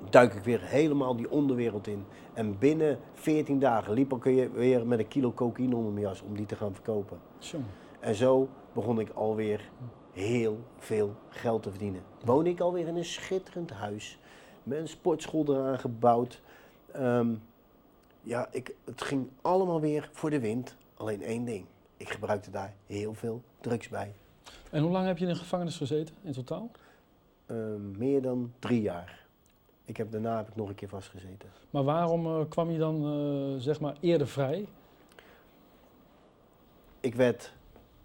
duik 0.09 0.33
ik 0.33 0.43
weer 0.43 0.61
helemaal 0.61 1.15
die 1.15 1.31
onderwereld 1.31 1.87
in. 1.87 2.05
En 2.33 2.57
binnen 2.57 2.99
14 3.13 3.59
dagen 3.59 3.93
liep 3.93 4.13
ik 4.13 4.51
weer 4.53 4.87
met 4.87 4.99
een 4.99 5.07
kilo 5.07 5.33
cocaïne 5.33 5.75
onder 5.75 5.91
mijn 5.91 6.05
jas 6.05 6.21
om 6.21 6.35
die 6.35 6.45
te 6.45 6.55
gaan 6.55 6.73
verkopen. 6.73 7.19
Zo. 7.37 7.57
En 7.99 8.15
zo 8.15 8.49
begon 8.73 8.99
ik 8.99 9.09
alweer 9.09 9.69
heel 10.11 10.59
veel 10.77 11.15
geld 11.29 11.63
te 11.63 11.69
verdienen. 11.69 12.01
Woon 12.25 12.45
ik 12.45 12.59
alweer 12.59 12.87
in 12.87 12.95
een 12.95 13.05
schitterend 13.05 13.71
huis. 13.71 14.19
Met 14.63 14.77
een 14.77 14.87
sportschool 14.87 15.45
eraan 15.47 15.79
gebouwd. 15.79 16.41
Um, 16.95 17.41
ja, 18.21 18.47
ik, 18.51 18.75
het 18.83 19.01
ging 19.01 19.29
allemaal 19.41 19.81
weer 19.81 20.09
voor 20.11 20.29
de 20.29 20.39
wind. 20.39 20.75
Alleen 20.93 21.21
één 21.21 21.45
ding. 21.45 21.65
Ik 21.97 22.09
gebruikte 22.09 22.51
daar 22.51 22.73
heel 22.85 23.13
veel 23.13 23.41
drugs 23.61 23.89
bij. 23.89 24.13
En 24.69 24.81
hoe 24.81 24.91
lang 24.91 25.05
heb 25.05 25.17
je 25.17 25.25
in 25.25 25.31
de 25.31 25.39
gevangenis 25.39 25.77
gezeten 25.77 26.15
in 26.21 26.31
totaal? 26.31 26.71
Um, 27.47 27.97
meer 27.97 28.21
dan 28.21 28.53
drie 28.59 28.81
jaar. 28.81 29.22
Ik 29.85 29.97
heb, 29.97 30.11
daarna 30.11 30.37
heb 30.37 30.47
ik 30.47 30.55
nog 30.55 30.69
een 30.69 30.75
keer 30.75 30.89
vastgezeten. 30.89 31.49
Maar 31.69 31.83
waarom 31.83 32.25
uh, 32.25 32.39
kwam 32.49 32.71
je 32.71 32.77
dan 32.77 33.05
uh, 33.05 33.59
zeg 33.59 33.79
maar 33.79 33.95
eerder 33.99 34.27
vrij? 34.27 34.67
Ik 36.99 37.15
werd, 37.15 37.53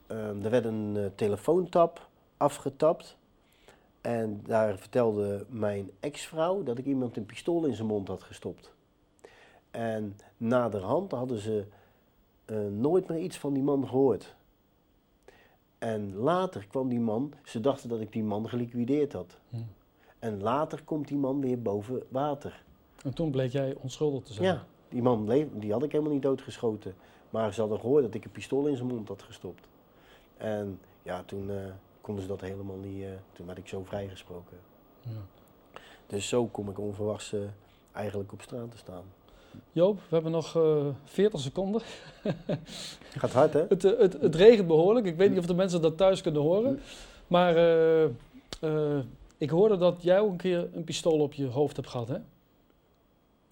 um, 0.08 0.44
er 0.44 0.50
werd 0.50 0.64
een 0.64 0.94
uh, 0.96 1.06
telefoontap 1.14 2.08
afgetapt. 2.36 3.16
En 4.00 4.40
daar 4.44 4.78
vertelde 4.78 5.46
mijn 5.48 5.90
ex-vrouw 6.00 6.62
dat 6.62 6.78
ik 6.78 6.84
iemand 6.84 7.16
een 7.16 7.26
pistool 7.26 7.64
in 7.64 7.74
zijn 7.74 7.88
mond 7.88 8.08
had 8.08 8.22
gestopt. 8.22 8.72
En 9.70 10.16
naderhand 10.36 11.10
hadden 11.10 11.38
ze 11.38 11.66
nooit 12.70 13.08
meer 13.08 13.18
iets 13.18 13.38
van 13.38 13.52
die 13.52 13.62
man 13.62 13.88
gehoord. 13.88 14.34
En 15.78 16.14
later 16.14 16.66
kwam 16.66 16.88
die 16.88 17.00
man, 17.00 17.32
ze 17.44 17.60
dachten 17.60 17.88
dat 17.88 18.00
ik 18.00 18.12
die 18.12 18.24
man 18.24 18.48
geliquideerd 18.48 19.12
had. 19.12 19.38
Hm. 19.48 19.56
En 20.18 20.42
later 20.42 20.82
komt 20.84 21.08
die 21.08 21.16
man 21.16 21.40
weer 21.40 21.62
boven 21.62 22.02
water. 22.08 22.62
En 23.04 23.14
toen 23.14 23.30
bleek 23.30 23.52
jij 23.52 23.74
onschuldig 23.80 24.22
te 24.22 24.32
zijn? 24.32 24.46
Ja, 24.46 24.64
die 24.88 25.02
man 25.02 25.26
die 25.52 25.72
had 25.72 25.82
ik 25.82 25.92
helemaal 25.92 26.12
niet 26.12 26.22
doodgeschoten. 26.22 26.94
Maar 27.30 27.52
ze 27.52 27.60
hadden 27.60 27.80
gehoord 27.80 28.02
dat 28.02 28.14
ik 28.14 28.24
een 28.24 28.30
pistool 28.30 28.66
in 28.66 28.76
zijn 28.76 28.88
mond 28.88 29.08
had 29.08 29.22
gestopt. 29.22 29.66
En 30.36 30.80
ja, 31.02 31.22
toen 31.22 31.50
uh, 31.50 31.56
konden 32.00 32.22
ze 32.22 32.28
dat 32.28 32.40
helemaal 32.40 32.76
niet, 32.76 33.02
uh, 33.02 33.08
toen 33.32 33.46
werd 33.46 33.58
ik 33.58 33.68
zo 33.68 33.84
vrijgesproken. 33.84 34.56
Ja. 35.00 35.10
Dus 36.06 36.28
zo 36.28 36.46
kom 36.46 36.68
ik 36.68 36.78
onverwachts 36.78 37.32
uh, 37.32 37.40
eigenlijk 37.92 38.32
op 38.32 38.42
straat 38.42 38.70
te 38.70 38.76
staan. 38.76 39.02
Joop, 39.72 39.96
we 39.96 40.14
hebben 40.14 40.32
nog 40.32 40.56
uh, 40.56 40.86
40 41.04 41.40
seconden. 41.40 41.82
Gaat 43.18 43.32
hard, 43.32 43.52
hè? 43.52 43.64
Het, 43.68 43.82
het, 43.82 44.20
het, 44.20 44.34
regent 44.34 44.66
behoorlijk. 44.66 45.06
Ik 45.06 45.16
weet 45.16 45.30
niet 45.30 45.38
of 45.38 45.46
de 45.46 45.54
mensen 45.54 45.82
dat 45.82 45.96
thuis 45.96 46.20
kunnen 46.20 46.42
horen. 46.42 46.80
Maar 47.26 47.56
uh, 47.56 48.04
uh, 48.60 48.98
ik 49.38 49.50
hoorde 49.50 49.76
dat 49.76 50.02
jij 50.02 50.20
ook 50.20 50.30
een 50.30 50.36
keer 50.36 50.68
een 50.74 50.84
pistool 50.84 51.20
op 51.20 51.32
je 51.32 51.46
hoofd 51.46 51.76
hebt 51.76 51.88
gehad, 51.88 52.08
hè? 52.08 52.18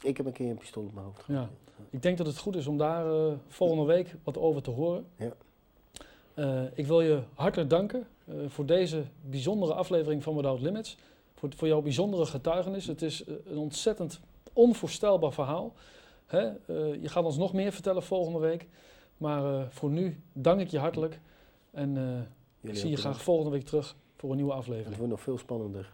Ik 0.03 0.17
heb 0.17 0.27
een 0.27 0.33
keer 0.33 0.51
een 0.51 0.59
pistool 0.59 0.85
op 0.85 0.95
mijn 0.95 1.07
hoofd 1.07 1.23
gehad. 1.23 1.43
Ja. 1.43 1.51
Ik 1.91 2.03
denk 2.03 2.19
dat 2.19 2.27
het 2.27 2.39
goed 2.39 2.57
is 2.57 2.67
om 2.67 2.79
daar 2.79 3.07
uh, 3.07 3.33
volgende 3.49 3.85
week 3.85 4.15
wat 4.25 4.39
over 4.39 4.63
te 4.63 4.71
horen. 4.71 5.07
Ja. 5.17 6.71
ik 6.75 6.87
wil 6.87 7.01
je 7.01 7.23
hartelijk 7.35 7.71
danken 7.71 8.07
voor 8.47 8.67
deze 8.67 9.05
bijzondere 9.23 9.75
aflevering 9.75 10.23
van 10.23 10.35
Without 10.35 10.61
Limits. 10.61 10.97
Voor, 11.35 11.49
voor 11.57 11.69
jouw 11.69 11.83
bijzondere 11.83 12.27
getuigenis. 12.27 12.87
Het 12.87 13.03
is 13.03 13.25
een 13.27 13.59
ontzettend 13.59 14.21
onvoorstelbaar 14.53 15.33
verhaal. 15.33 15.73
Hè? 16.27 16.43
Je 17.01 17.09
gaat 17.09 17.25
ons 17.25 17.37
nog 17.37 17.53
meer 17.53 17.73
vertellen 17.73 18.03
volgende 18.03 18.39
week. 18.39 18.67
Maar 19.17 19.73
voor 19.73 19.91
nu 19.91 20.21
dank 20.33 20.61
ik 20.61 20.71
je 20.71 20.79
hartelijk. 20.79 21.21
En 21.71 21.97
ik 22.61 22.77
zie 22.77 22.91
je 22.91 22.97
graag 22.97 23.23
volgende 23.23 23.51
week 23.51 23.65
terug 23.65 23.97
voor 24.27 24.35
een 24.35 24.41
nieuwe 24.41 24.59
aflevering. 24.59 24.89
Het 24.89 24.97
wordt 24.97 25.13
nog 25.13 25.23
veel 25.23 25.39
spannender. 25.39 25.85